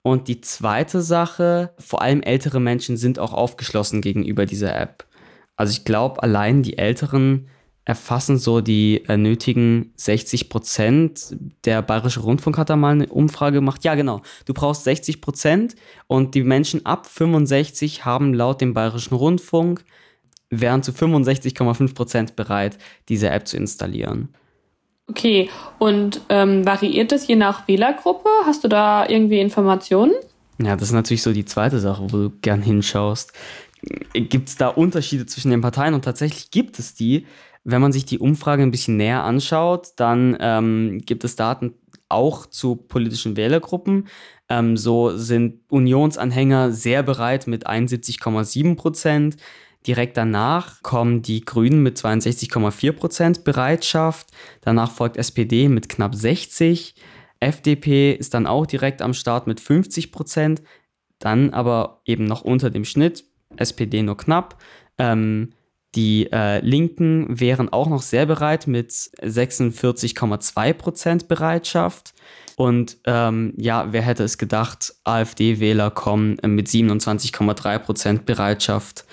Und 0.04 0.28
die 0.28 0.42
zweite 0.42 1.02
Sache, 1.02 1.74
vor 1.78 2.02
allem 2.02 2.22
ältere 2.22 2.60
Menschen 2.60 2.98
sind 2.98 3.20
auch 3.20 3.34
aufgeschlossen 3.34 4.02
gegenüber 4.02 4.46
dieser 4.46 4.76
App. 4.76 5.06
Also 5.56 5.72
ich 5.72 5.86
glaube, 5.86 6.24
allein 6.24 6.64
die 6.64 6.78
Älteren 6.78 7.48
erfassen 7.86 8.38
so 8.38 8.62
die 8.62 9.04
äh, 9.08 9.18
nötigen 9.18 9.94
60 9.96 10.50
Prozent. 10.50 11.36
Der 11.66 11.82
Bayerische 11.82 12.22
Rundfunk 12.22 12.58
hat 12.58 12.70
da 12.70 12.76
mal 12.76 12.94
eine 12.94 13.08
Umfrage 13.08 13.56
gemacht. 13.56 13.84
Ja, 13.84 13.96
genau. 13.96 14.22
Du 14.46 14.54
brauchst 14.54 14.84
60 14.84 15.22
Prozent 15.22 15.76
und 16.08 16.36
die 16.36 16.44
Menschen 16.44 16.86
ab 16.86 17.08
65 17.08 18.06
haben 18.06 18.34
laut 18.34 18.62
dem 18.62 18.74
Bayerischen 18.74 19.16
Rundfunk 19.16 19.84
wären 20.52 20.84
zu 20.84 20.92
65,5 20.92 21.96
Prozent 21.96 22.36
bereit, 22.36 22.78
diese 23.10 23.30
App 23.30 23.48
zu 23.48 23.58
installieren. 23.58 24.36
Okay, 25.08 25.50
und 25.80 26.22
ähm, 26.30 26.66
variiert 26.66 27.12
das 27.12 27.28
je 27.28 27.36
nach 27.36 27.68
Wählergruppe? 27.68 28.30
Hast 28.46 28.64
du 28.64 28.68
da 28.68 29.08
irgendwie 29.08 29.40
Informationen? 29.40 30.14
Ja, 30.58 30.76
das 30.76 30.90
ist 30.90 30.94
natürlich 30.94 31.24
so 31.24 31.34
die 31.34 31.46
zweite 31.46 31.80
Sache, 31.80 32.04
wo 32.04 32.18
du 32.18 32.30
gern 32.42 32.62
hinschaust. 32.62 33.34
Gibt 34.14 34.50
es 34.50 34.56
da 34.58 34.68
Unterschiede 34.68 35.26
zwischen 35.26 35.52
den 35.52 35.62
Parteien? 35.62 35.94
Und 35.94 36.06
tatsächlich 36.06 36.52
gibt 36.52 36.80
es 36.80 36.94
die. 36.94 37.26
Wenn 37.64 37.82
man 37.82 37.92
sich 37.92 38.06
die 38.06 38.20
Umfrage 38.20 38.64
ein 38.64 38.72
bisschen 38.72 38.98
näher 38.98 39.24
anschaut, 39.24 39.90
dann 39.98 40.38
ähm, 40.40 41.02
gibt 41.06 41.24
es 41.24 41.36
Daten 41.36 41.74
auch 42.10 42.46
zu 42.46 42.76
politischen 42.76 43.38
Wählergruppen. 43.38 44.08
Ähm, 44.50 44.78
so 44.78 45.16
sind 45.18 45.62
Unionsanhänger 45.70 46.72
sehr 46.72 47.04
bereit 47.04 47.48
mit 47.48 47.68
71,7 47.68 48.76
Prozent. 48.76 49.38
Direkt 49.88 50.18
danach 50.18 50.84
kommen 50.84 51.22
die 51.22 51.42
Grünen 51.42 51.82
mit 51.82 51.98
62,4 51.98 52.92
Prozent 52.92 53.44
Bereitschaft. 53.44 54.28
Danach 54.62 54.92
folgt 54.92 55.18
SPD 55.18 55.70
mit 55.70 55.90
knapp 55.90 56.14
60. 56.14 56.96
FDP 57.40 58.14
ist 58.14 58.34
dann 58.36 58.46
auch 58.46 58.68
direkt 58.68 59.02
am 59.02 59.14
Start 59.14 59.48
mit 59.48 59.60
50 59.60 60.12
Prozent. 60.12 60.62
Dann 61.18 61.52
aber 61.52 62.02
eben 62.06 62.26
noch 62.26 62.42
unter 62.42 62.70
dem 62.70 62.86
Schnitt. 62.86 63.26
SPD 63.58 64.04
nur 64.04 64.18
knapp. 64.18 64.62
Ähm, 64.98 65.54
die 65.96 66.32
äh, 66.32 66.60
Linken 66.60 67.40
wären 67.40 67.68
auch 67.68 67.90
noch 67.90 68.02
sehr 68.02 68.26
bereit 68.26 68.68
mit 68.68 68.92
46,2 68.92 70.74
Prozent 70.74 71.28
Bereitschaft. 71.28 72.14
Und 72.56 72.98
ähm, 73.06 73.54
ja, 73.58 73.92
wer 73.92 74.02
hätte 74.02 74.24
es 74.24 74.38
gedacht, 74.38 74.94
AfD-Wähler 75.04 75.92
kommen 75.92 76.38
mit 76.46 76.68
27,3 76.68 77.80
Prozent 77.80 78.26
Bereitschaft 78.26 79.06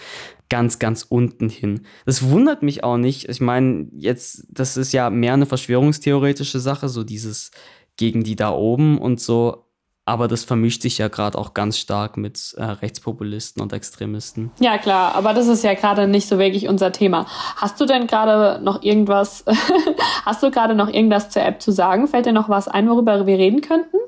ganz, 0.49 0.79
ganz 0.79 1.05
unten 1.09 1.49
hin. 1.49 1.87
Das 2.07 2.29
wundert 2.29 2.63
mich 2.63 2.85
auch 2.85 2.97
nicht. 2.97 3.29
Ich 3.29 3.41
meine, 3.41 3.89
jetzt, 3.93 4.47
das 4.51 4.77
ist 4.77 4.93
ja 4.93 5.11
mehr 5.11 5.35
eine 5.35 5.47
verschwörungstheoretische 5.47 6.61
Sache, 6.61 6.89
so 6.89 7.05
dieses 7.05 7.51
gegen 7.97 8.25
die 8.25 8.37
da 8.37 8.51
oben 8.51 8.99
und 8.99 9.21
so. 9.21 9.65
Aber 10.07 10.27
das 10.27 10.43
vermischt 10.43 10.81
sich 10.81 10.97
ja 10.97 11.09
gerade 11.09 11.37
auch 11.37 11.53
ganz 11.53 11.77
stark 11.77 12.17
mit 12.17 12.55
äh, 12.57 12.65
Rechtspopulisten 12.65 13.61
und 13.61 13.75
Extremisten. 13.75 14.51
Ja, 14.59 14.79
klar, 14.79 15.15
aber 15.15 15.35
das 15.35 15.49
ist 15.49 15.63
ja 15.65 15.75
gerade 15.75 16.09
nicht 16.09 16.27
so 16.27 16.39
wirklich 16.39 16.67
unser 16.67 16.93
Thema. 16.93 17.27
Hast 17.57 17.79
du 17.79 17.85
denn 17.85 18.07
gerade 18.07 18.65
noch 18.65 18.83
irgendwas, 18.83 19.45
hast 20.25 20.43
du 20.43 20.51
gerade 20.51 20.75
noch 20.75 20.89
irgendwas 20.89 21.29
zur 21.29 21.43
App 21.43 21.61
zu 21.61 21.73
sagen? 21.73 22.09
Fällt 22.09 22.25
dir 22.25 22.33
noch 22.33 22.49
was 22.49 22.69
ein, 22.69 22.89
worüber 22.89 23.27
wir 23.27 23.37
reden 23.37 23.61
könnten? 23.61 23.99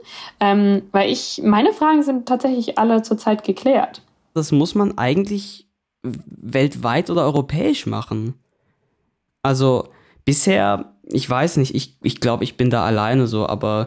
Ähm, 0.41 0.85
weil 0.91 1.11
ich, 1.11 1.43
meine 1.45 1.75
Fragen 1.75 2.03
sind 2.03 2.27
tatsächlich 2.27 2.79
alle 2.79 3.03
zurzeit 3.03 3.45
geklärt. 3.45 4.01
Das 4.33 4.53
muss 4.53 4.75
man 4.75 4.97
eigentlich 4.97 5.67
weltweit 6.03 7.11
oder 7.11 7.23
europäisch 7.23 7.87
machen. 7.87 8.35
Also 9.43 9.89
bisher, 10.25 10.95
ich 11.05 11.29
weiß 11.29 11.57
nicht, 11.57 11.75
ich, 11.75 11.97
ich 12.03 12.21
glaube, 12.21 12.45
ich 12.45 12.57
bin 12.57 12.71
da 12.71 12.85
alleine 12.85 13.27
so, 13.27 13.47
aber 13.47 13.87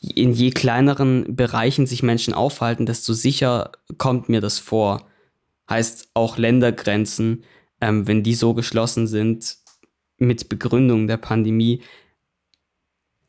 in 0.00 0.32
je 0.32 0.50
kleineren 0.50 1.36
Bereichen 1.36 1.86
sich 1.86 2.02
Menschen 2.02 2.34
aufhalten, 2.34 2.86
desto 2.86 3.12
sicher 3.12 3.72
kommt 3.98 4.28
mir 4.28 4.40
das 4.40 4.58
vor. 4.58 5.06
Heißt 5.70 6.10
auch 6.14 6.38
Ländergrenzen, 6.38 7.44
ähm, 7.80 8.06
wenn 8.06 8.22
die 8.22 8.34
so 8.34 8.54
geschlossen 8.54 9.06
sind 9.06 9.56
mit 10.18 10.48
Begründung 10.48 11.06
der 11.06 11.18
Pandemie, 11.18 11.82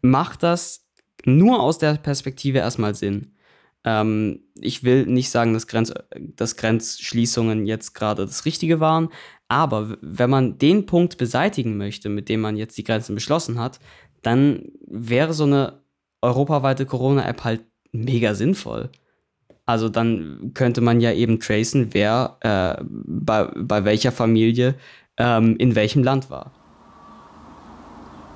macht 0.01 0.43
das 0.43 0.87
nur 1.25 1.61
aus 1.61 1.77
der 1.77 1.93
Perspektive 1.95 2.59
erstmal 2.59 2.95
Sinn. 2.95 3.33
Ähm, 3.85 4.41
ich 4.59 4.83
will 4.83 5.05
nicht 5.05 5.29
sagen, 5.29 5.53
dass, 5.53 5.67
Grenz, 5.67 5.93
dass 6.35 6.55
Grenzschließungen 6.55 7.65
jetzt 7.65 7.93
gerade 7.93 8.25
das 8.25 8.45
Richtige 8.45 8.79
waren, 8.79 9.09
aber 9.47 9.97
wenn 10.01 10.29
man 10.29 10.57
den 10.57 10.85
Punkt 10.85 11.17
beseitigen 11.17 11.77
möchte, 11.77 12.09
mit 12.09 12.29
dem 12.29 12.41
man 12.41 12.55
jetzt 12.55 12.77
die 12.77 12.83
Grenzen 12.83 13.15
beschlossen 13.15 13.59
hat, 13.59 13.79
dann 14.21 14.71
wäre 14.87 15.33
so 15.33 15.43
eine 15.43 15.81
europaweite 16.21 16.85
Corona-App 16.85 17.43
halt 17.43 17.65
mega 17.91 18.33
sinnvoll. 18.33 18.89
Also 19.65 19.89
dann 19.89 20.51
könnte 20.53 20.81
man 20.81 20.99
ja 21.01 21.13
eben 21.13 21.39
tracen, 21.39 21.93
wer 21.93 22.37
äh, 22.41 22.83
bei, 22.83 23.45
bei 23.55 23.85
welcher 23.85 24.11
Familie 24.11 24.75
ähm, 25.17 25.55
in 25.57 25.75
welchem 25.75 26.03
Land 26.03 26.29
war. 26.29 26.62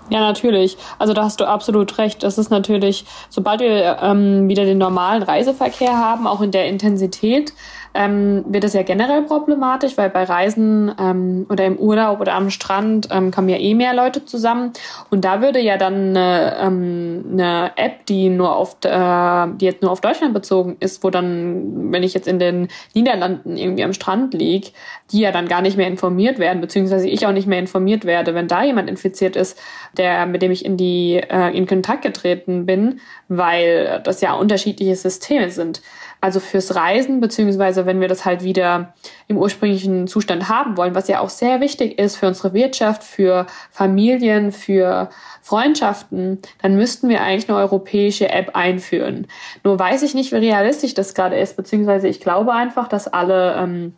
Ja, 0.10 0.22
natürlich. 0.22 0.78
Also 1.00 1.14
da 1.14 1.24
hast 1.24 1.40
du 1.40 1.46
absolut 1.46 1.98
recht. 1.98 2.24
Das 2.24 2.38
ist 2.38 2.50
natürlich, 2.50 3.06
sobald 3.30 3.60
wir 3.60 3.98
ähm, 4.02 4.48
wieder 4.48 4.66
den 4.66 4.78
normalen 4.78 5.24
Reiseverkehr 5.24 5.98
haben, 5.98 6.28
auch 6.28 6.42
in 6.42 6.52
der 6.52 6.68
Intensität, 6.68 7.54
ähm, 7.98 8.46
wird 8.48 8.64
es 8.64 8.74
ja 8.74 8.84
generell 8.84 9.24
problematisch, 9.24 9.98
weil 9.98 10.12
bei 10.12 10.24
Reisen 10.24 10.94
ähm, 11.00 11.48
oder 11.50 11.66
im 11.66 11.78
Urlaub 11.78 12.22
oder 12.22 12.36
am 12.36 12.52
Strand 12.52 13.08
ähm, 13.12 13.32
kommen 13.32 13.50
ja 13.50 13.58
eh 13.58 13.74
mehr 13.74 13.96
Leute 13.96 14.24
zusammen. 14.24 14.72
Und 15.10 15.26
da 15.26 15.42
würde 15.42 15.60
ja 15.60 15.78
dann 15.78 16.16
eine, 16.16 16.58
ähm, 16.62 17.26
eine 17.32 17.72
App, 17.76 18.06
die 18.06 18.30
nur 18.30 18.56
auf, 18.56 18.78
äh, 18.84 19.48
die 19.58 19.66
jetzt 19.66 19.82
nur 19.82 19.92
auf 19.92 20.02
Deutschland 20.02 20.36
bezogen 20.36 20.78
ist, 20.80 21.04
wo 21.04 21.10
dann, 21.10 21.92
wenn 21.92 22.04
ich 22.04 22.14
jetzt 22.14 22.28
in 22.28 22.38
den 22.38 22.68
Niederlanden 22.94 23.58
irgendwie 23.58 23.84
am 23.84 23.94
Strand 23.94 24.36
liege, 24.36 24.70
die 25.12 25.22
ja 25.22 25.32
dann 25.32 25.48
gar 25.48 25.64
nicht 25.64 25.76
mehr 25.76 25.88
informiert 25.88 26.38
werden, 26.38 26.62
beziehungsweise 26.62 27.10
ich 27.10 27.26
auch 27.26 27.32
nicht 27.32 27.48
mehr 27.48 27.60
informiert 27.60 28.06
werde, 28.06 28.36
wenn 28.36 28.48
da 28.48 28.64
jemand 28.64 28.90
infiziert 28.90 29.36
ist, 29.36 29.60
der, 29.98 30.28
mit 30.28 30.44
dem 30.44 30.52
ich 30.52 30.64
in 30.64 30.78
die, 30.78 31.16
äh, 31.16 31.58
in 31.58 31.66
Kontakt 31.66 32.04
getreten 32.04 32.68
bin, 32.68 33.00
weil 33.28 34.02
das 34.04 34.22
ja 34.22 34.34
unterschiedliche 34.34 34.96
Systeme 34.96 35.50
sind. 35.50 35.82
Also 36.20 36.40
fürs 36.40 36.76
Reisen, 36.76 37.20
beziehungsweise 37.20 37.86
wenn 37.86 38.02
wir 38.02 38.08
das 38.08 38.26
halt 38.26 38.44
wieder 38.44 38.94
im 39.28 39.38
ursprünglichen 39.38 40.08
Zustand 40.08 40.50
haben 40.50 40.78
wollen, 40.78 40.96
was 40.96 41.08
ja 41.08 41.20
auch 41.20 41.30
sehr 41.30 41.62
wichtig 41.62 42.00
ist 42.00 42.16
für 42.16 42.28
unsere 42.28 42.54
Wirtschaft, 42.54 43.04
für 43.04 43.46
Familien, 43.72 44.52
für 44.52 45.10
Freundschaften, 45.42 46.40
dann 46.62 46.76
müssten 46.76 47.08
wir 47.10 47.22
eigentlich 47.22 47.50
eine 47.50 47.58
europäische 47.60 48.30
App 48.30 48.56
einführen. 48.56 49.28
Nur 49.64 49.78
weiß 49.78 50.04
ich 50.04 50.16
nicht, 50.16 50.32
wie 50.32 50.38
realistisch 50.38 50.94
das 50.94 51.14
gerade 51.14 51.38
ist, 51.38 51.56
beziehungsweise 51.56 52.08
ich 52.08 52.20
glaube 52.20 52.54
einfach, 52.54 52.88
dass 52.88 53.08
alle 53.08 53.56
ähm, 53.56 53.94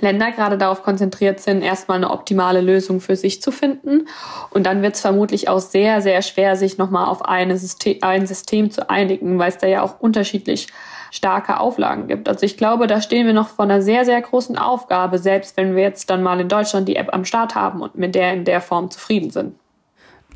Länder 0.00 0.32
gerade 0.32 0.58
darauf 0.58 0.82
konzentriert 0.82 1.40
sind, 1.40 1.62
erstmal 1.62 1.96
eine 1.96 2.10
optimale 2.10 2.60
Lösung 2.60 3.00
für 3.00 3.16
sich 3.16 3.42
zu 3.42 3.50
finden. 3.50 4.08
Und 4.50 4.64
dann 4.64 4.82
wird 4.82 4.94
es 4.94 5.00
vermutlich 5.00 5.48
auch 5.48 5.60
sehr, 5.60 6.00
sehr 6.00 6.22
schwer, 6.22 6.56
sich 6.56 6.78
nochmal 6.78 7.06
auf 7.06 7.24
eine 7.24 7.58
System, 7.58 7.98
ein 8.02 8.26
System 8.26 8.70
zu 8.70 8.88
einigen, 8.90 9.38
weil 9.38 9.50
es 9.50 9.58
da 9.58 9.66
ja 9.66 9.82
auch 9.82 10.00
unterschiedlich 10.00 10.68
starke 11.10 11.58
Auflagen 11.60 12.06
gibt. 12.06 12.28
Also 12.28 12.44
ich 12.44 12.56
glaube, 12.56 12.86
da 12.86 13.00
stehen 13.00 13.26
wir 13.26 13.32
noch 13.32 13.48
vor 13.48 13.64
einer 13.64 13.82
sehr, 13.82 14.04
sehr 14.04 14.20
großen 14.20 14.58
Aufgabe, 14.58 15.18
selbst 15.18 15.56
wenn 15.56 15.74
wir 15.74 15.82
jetzt 15.82 16.10
dann 16.10 16.22
mal 16.22 16.40
in 16.40 16.48
Deutschland 16.48 16.88
die 16.88 16.96
App 16.96 17.14
am 17.14 17.24
Start 17.24 17.54
haben 17.54 17.80
und 17.80 17.96
mit 17.96 18.14
der 18.14 18.34
in 18.34 18.44
der 18.44 18.60
Form 18.60 18.90
zufrieden 18.90 19.30
sind. 19.30 19.54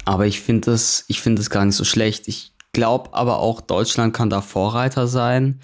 Aber 0.05 0.27
ich 0.27 0.41
finde 0.41 0.71
das, 0.71 1.05
ich 1.09 1.21
finde 1.21 1.41
das 1.41 1.51
gar 1.51 1.65
nicht 1.65 1.77
so 1.77 1.85
schlecht. 1.85 2.27
Ich 2.27 2.53
glaube 2.73 3.11
aber 3.13 3.39
auch, 3.39 3.61
Deutschland 3.61 4.15
kann 4.15 4.31
da 4.31 4.41
Vorreiter 4.41 5.07
sein 5.07 5.61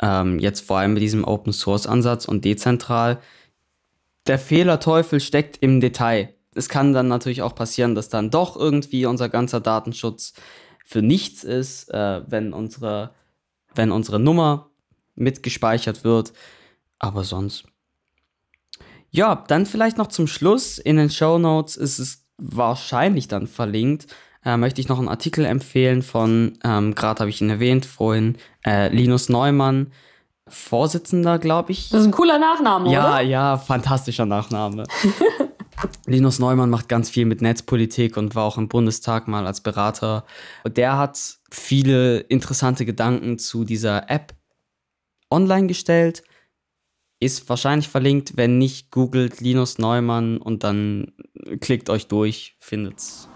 ähm, 0.00 0.38
jetzt 0.38 0.60
vor 0.60 0.78
allem 0.78 0.94
mit 0.94 1.02
diesem 1.02 1.24
Open 1.24 1.52
Source 1.52 1.86
Ansatz 1.86 2.26
und 2.26 2.44
dezentral. 2.44 3.20
Der 4.26 4.38
Fehlerteufel 4.38 5.20
steckt 5.20 5.58
im 5.60 5.80
Detail. 5.80 6.34
Es 6.54 6.68
kann 6.68 6.92
dann 6.92 7.08
natürlich 7.08 7.42
auch 7.42 7.54
passieren, 7.54 7.94
dass 7.94 8.08
dann 8.08 8.30
doch 8.30 8.56
irgendwie 8.56 9.06
unser 9.06 9.28
ganzer 9.28 9.60
Datenschutz 9.60 10.34
für 10.84 11.02
nichts 11.02 11.44
ist, 11.44 11.88
äh, 11.90 12.22
wenn, 12.26 12.52
unsere, 12.52 13.14
wenn 13.74 13.92
unsere 13.92 14.18
Nummer 14.18 14.70
mitgespeichert 15.14 16.04
wird. 16.04 16.32
Aber 16.98 17.24
sonst. 17.24 17.64
Ja, 19.10 19.44
dann 19.48 19.66
vielleicht 19.66 19.98
noch 19.98 20.08
zum 20.08 20.26
Schluss. 20.26 20.78
In 20.78 20.96
den 20.96 21.10
Show 21.10 21.38
Notes 21.38 21.76
ist 21.76 21.98
es 21.98 22.24
wahrscheinlich 22.36 23.28
dann 23.28 23.46
verlinkt 23.46 24.06
äh, 24.44 24.56
möchte 24.56 24.80
ich 24.80 24.88
noch 24.88 24.98
einen 24.98 25.08
Artikel 25.08 25.44
empfehlen 25.44 26.02
von, 26.02 26.58
ähm, 26.64 26.94
gerade 26.94 27.20
habe 27.20 27.30
ich 27.30 27.40
ihn 27.40 27.50
erwähnt 27.50 27.86
vorhin, 27.86 28.36
äh, 28.64 28.88
Linus 28.88 29.28
Neumann, 29.28 29.92
Vorsitzender, 30.48 31.38
glaube 31.38 31.72
ich. 31.72 31.90
Das 31.90 32.00
ist 32.00 32.06
ein 32.06 32.12
cooler 32.12 32.38
Nachname, 32.38 32.90
ja, 32.90 33.00
oder? 33.00 33.20
Ja, 33.20 33.28
ja, 33.52 33.56
fantastischer 33.56 34.26
Nachname. 34.26 34.84
Linus 36.06 36.38
Neumann 36.38 36.70
macht 36.70 36.88
ganz 36.88 37.08
viel 37.08 37.24
mit 37.24 37.40
Netzpolitik 37.40 38.16
und 38.16 38.34
war 38.34 38.44
auch 38.44 38.58
im 38.58 38.68
Bundestag 38.68 39.28
mal 39.28 39.46
als 39.46 39.60
Berater. 39.60 40.24
Und 40.64 40.76
der 40.76 40.98
hat 40.98 41.38
viele 41.50 42.18
interessante 42.18 42.84
Gedanken 42.84 43.38
zu 43.38 43.64
dieser 43.64 44.10
App 44.10 44.34
online 45.30 45.68
gestellt. 45.68 46.22
Ist 47.20 47.48
wahrscheinlich 47.48 47.88
verlinkt. 47.88 48.36
Wenn 48.36 48.58
nicht, 48.58 48.90
googelt 48.90 49.40
Linus 49.40 49.78
Neumann 49.78 50.38
und 50.38 50.64
dann 50.64 51.12
klickt 51.60 51.90
euch 51.90 52.08
durch, 52.08 52.56
findet's. 52.58 53.29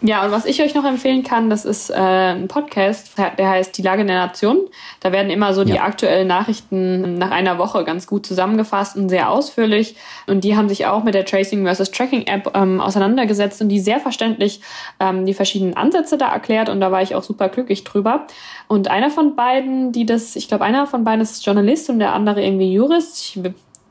Ja, 0.00 0.24
und 0.24 0.30
was 0.30 0.44
ich 0.44 0.62
euch 0.62 0.76
noch 0.76 0.84
empfehlen 0.84 1.24
kann, 1.24 1.50
das 1.50 1.64
ist 1.64 1.90
äh, 1.90 1.94
ein 1.96 2.46
Podcast, 2.46 3.18
der 3.18 3.48
heißt 3.48 3.76
Die 3.76 3.82
Lage 3.82 4.04
der 4.04 4.26
Nation. 4.26 4.60
Da 5.00 5.10
werden 5.10 5.28
immer 5.28 5.52
so 5.54 5.62
ja. 5.62 5.66
die 5.66 5.80
aktuellen 5.80 6.28
Nachrichten 6.28 7.18
nach 7.18 7.32
einer 7.32 7.58
Woche 7.58 7.82
ganz 7.84 8.06
gut 8.06 8.24
zusammengefasst 8.24 8.96
und 8.96 9.08
sehr 9.08 9.28
ausführlich. 9.28 9.96
Und 10.28 10.44
die 10.44 10.56
haben 10.56 10.68
sich 10.68 10.86
auch 10.86 11.02
mit 11.02 11.14
der 11.14 11.24
Tracing 11.24 11.64
versus 11.64 11.90
Tracking 11.90 12.26
App 12.28 12.52
ähm, 12.54 12.80
auseinandergesetzt 12.80 13.60
und 13.60 13.70
die 13.70 13.80
sehr 13.80 13.98
verständlich 13.98 14.60
ähm, 15.00 15.26
die 15.26 15.34
verschiedenen 15.34 15.76
Ansätze 15.76 16.16
da 16.16 16.28
erklärt. 16.28 16.68
Und 16.68 16.80
da 16.80 16.92
war 16.92 17.02
ich 17.02 17.16
auch 17.16 17.24
super 17.24 17.48
glücklich 17.48 17.82
drüber. 17.82 18.28
Und 18.68 18.88
einer 18.88 19.10
von 19.10 19.34
beiden, 19.34 19.90
die 19.90 20.06
das, 20.06 20.36
ich 20.36 20.46
glaube, 20.46 20.62
einer 20.64 20.86
von 20.86 21.02
beiden 21.02 21.22
ist 21.22 21.44
Journalist 21.44 21.90
und 21.90 21.98
der 21.98 22.12
andere 22.12 22.44
irgendwie 22.44 22.72
Jurist. 22.72 23.36
Ich 23.36 23.42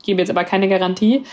gebe 0.04 0.22
jetzt 0.22 0.30
aber 0.30 0.46
keine 0.46 0.70
Garantie. 0.70 1.24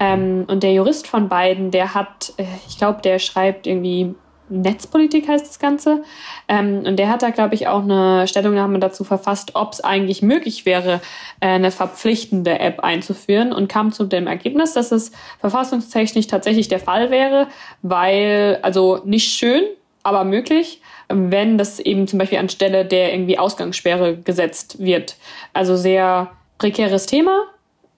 Ähm, 0.00 0.44
und 0.48 0.64
der 0.64 0.72
Jurist 0.72 1.06
von 1.06 1.28
beiden, 1.28 1.70
der 1.70 1.94
hat, 1.94 2.32
äh, 2.36 2.46
ich 2.68 2.78
glaube, 2.78 3.00
der 3.00 3.20
schreibt 3.20 3.68
irgendwie 3.68 4.16
Netzpolitik 4.48 5.28
heißt 5.28 5.46
das 5.46 5.58
Ganze. 5.58 6.02
Ähm, 6.48 6.82
und 6.84 6.98
der 6.98 7.08
hat 7.08 7.22
da, 7.22 7.30
glaube 7.30 7.54
ich, 7.54 7.68
auch 7.68 7.82
eine 7.82 8.26
Stellungnahme 8.28 8.78
dazu 8.78 9.04
verfasst, 9.04 9.52
ob 9.54 9.72
es 9.72 9.82
eigentlich 9.82 10.22
möglich 10.22 10.66
wäre, 10.66 11.00
äh, 11.40 11.48
eine 11.48 11.70
verpflichtende 11.70 12.58
App 12.58 12.80
einzuführen 12.80 13.52
und 13.52 13.68
kam 13.68 13.92
zu 13.92 14.04
dem 14.04 14.26
Ergebnis, 14.26 14.74
dass 14.74 14.92
es 14.92 15.12
verfassungstechnisch 15.40 16.26
tatsächlich 16.26 16.68
der 16.68 16.80
Fall 16.80 17.10
wäre, 17.10 17.48
weil, 17.82 18.58
also 18.62 19.00
nicht 19.04 19.32
schön, 19.32 19.64
aber 20.02 20.24
möglich, 20.24 20.82
wenn 21.08 21.58
das 21.58 21.80
eben 21.80 22.06
zum 22.06 22.18
Beispiel 22.18 22.38
anstelle 22.38 22.84
der 22.84 23.12
irgendwie 23.12 23.38
Ausgangssperre 23.38 24.18
gesetzt 24.18 24.78
wird. 24.78 25.16
Also 25.52 25.76
sehr 25.76 26.30
prekäres 26.58 27.06
Thema. 27.06 27.44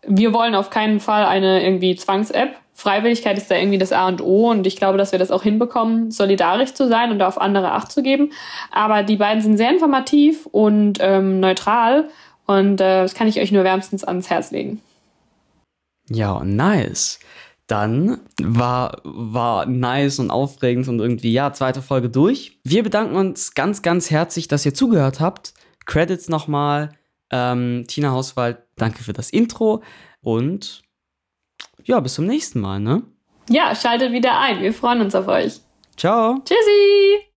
Wir 0.08 0.32
wollen 0.32 0.54
auf 0.54 0.70
keinen 0.70 1.00
Fall 1.00 1.24
eine 1.24 1.64
irgendwie 1.64 1.96
Zwangs-App 1.96 2.56
Freiwilligkeit 2.76 3.38
ist 3.38 3.50
da 3.50 3.56
irgendwie 3.56 3.78
das 3.78 3.90
A 3.90 4.06
und 4.06 4.20
O 4.20 4.50
und 4.50 4.66
ich 4.66 4.76
glaube, 4.76 4.98
dass 4.98 5.10
wir 5.10 5.18
das 5.18 5.30
auch 5.30 5.42
hinbekommen, 5.42 6.10
solidarisch 6.10 6.74
zu 6.74 6.86
sein 6.88 7.10
und 7.10 7.22
auf 7.22 7.40
andere 7.40 7.72
Acht 7.72 7.90
zu 7.90 8.02
geben. 8.02 8.32
Aber 8.70 9.02
die 9.02 9.16
beiden 9.16 9.40
sind 9.40 9.56
sehr 9.56 9.70
informativ 9.70 10.44
und 10.44 10.98
ähm, 11.00 11.40
neutral 11.40 12.10
und 12.44 12.78
äh, 12.82 13.02
das 13.02 13.14
kann 13.14 13.28
ich 13.28 13.40
euch 13.40 13.50
nur 13.50 13.64
wärmstens 13.64 14.04
ans 14.04 14.28
Herz 14.28 14.50
legen. 14.50 14.82
Ja, 16.10 16.44
nice. 16.44 17.18
Dann 17.66 18.20
war, 18.42 19.00
war 19.04 19.64
nice 19.64 20.18
und 20.18 20.30
aufregend 20.30 20.86
und 20.86 21.00
irgendwie, 21.00 21.32
ja, 21.32 21.54
zweite 21.54 21.80
Folge 21.80 22.10
durch. 22.10 22.58
Wir 22.62 22.82
bedanken 22.82 23.16
uns 23.16 23.54
ganz, 23.54 23.80
ganz 23.80 24.10
herzlich, 24.10 24.48
dass 24.48 24.66
ihr 24.66 24.74
zugehört 24.74 25.18
habt. 25.18 25.54
Credits 25.86 26.28
nochmal. 26.28 26.90
Ähm, 27.30 27.84
Tina 27.88 28.10
Hauswald, 28.10 28.58
danke 28.76 29.02
für 29.02 29.12
das 29.12 29.30
Intro 29.30 29.82
und 30.20 30.82
ja, 31.84 32.00
bis 32.00 32.14
zum 32.14 32.26
nächsten 32.26 32.60
Mal, 32.60 32.80
ne? 32.80 33.02
Ja, 33.48 33.74
schaltet 33.74 34.12
wieder 34.12 34.38
ein. 34.38 34.60
Wir 34.60 34.72
freuen 34.72 35.00
uns 35.00 35.14
auf 35.14 35.28
euch. 35.28 35.60
Ciao. 35.96 36.42
Tschüssi. 36.44 37.35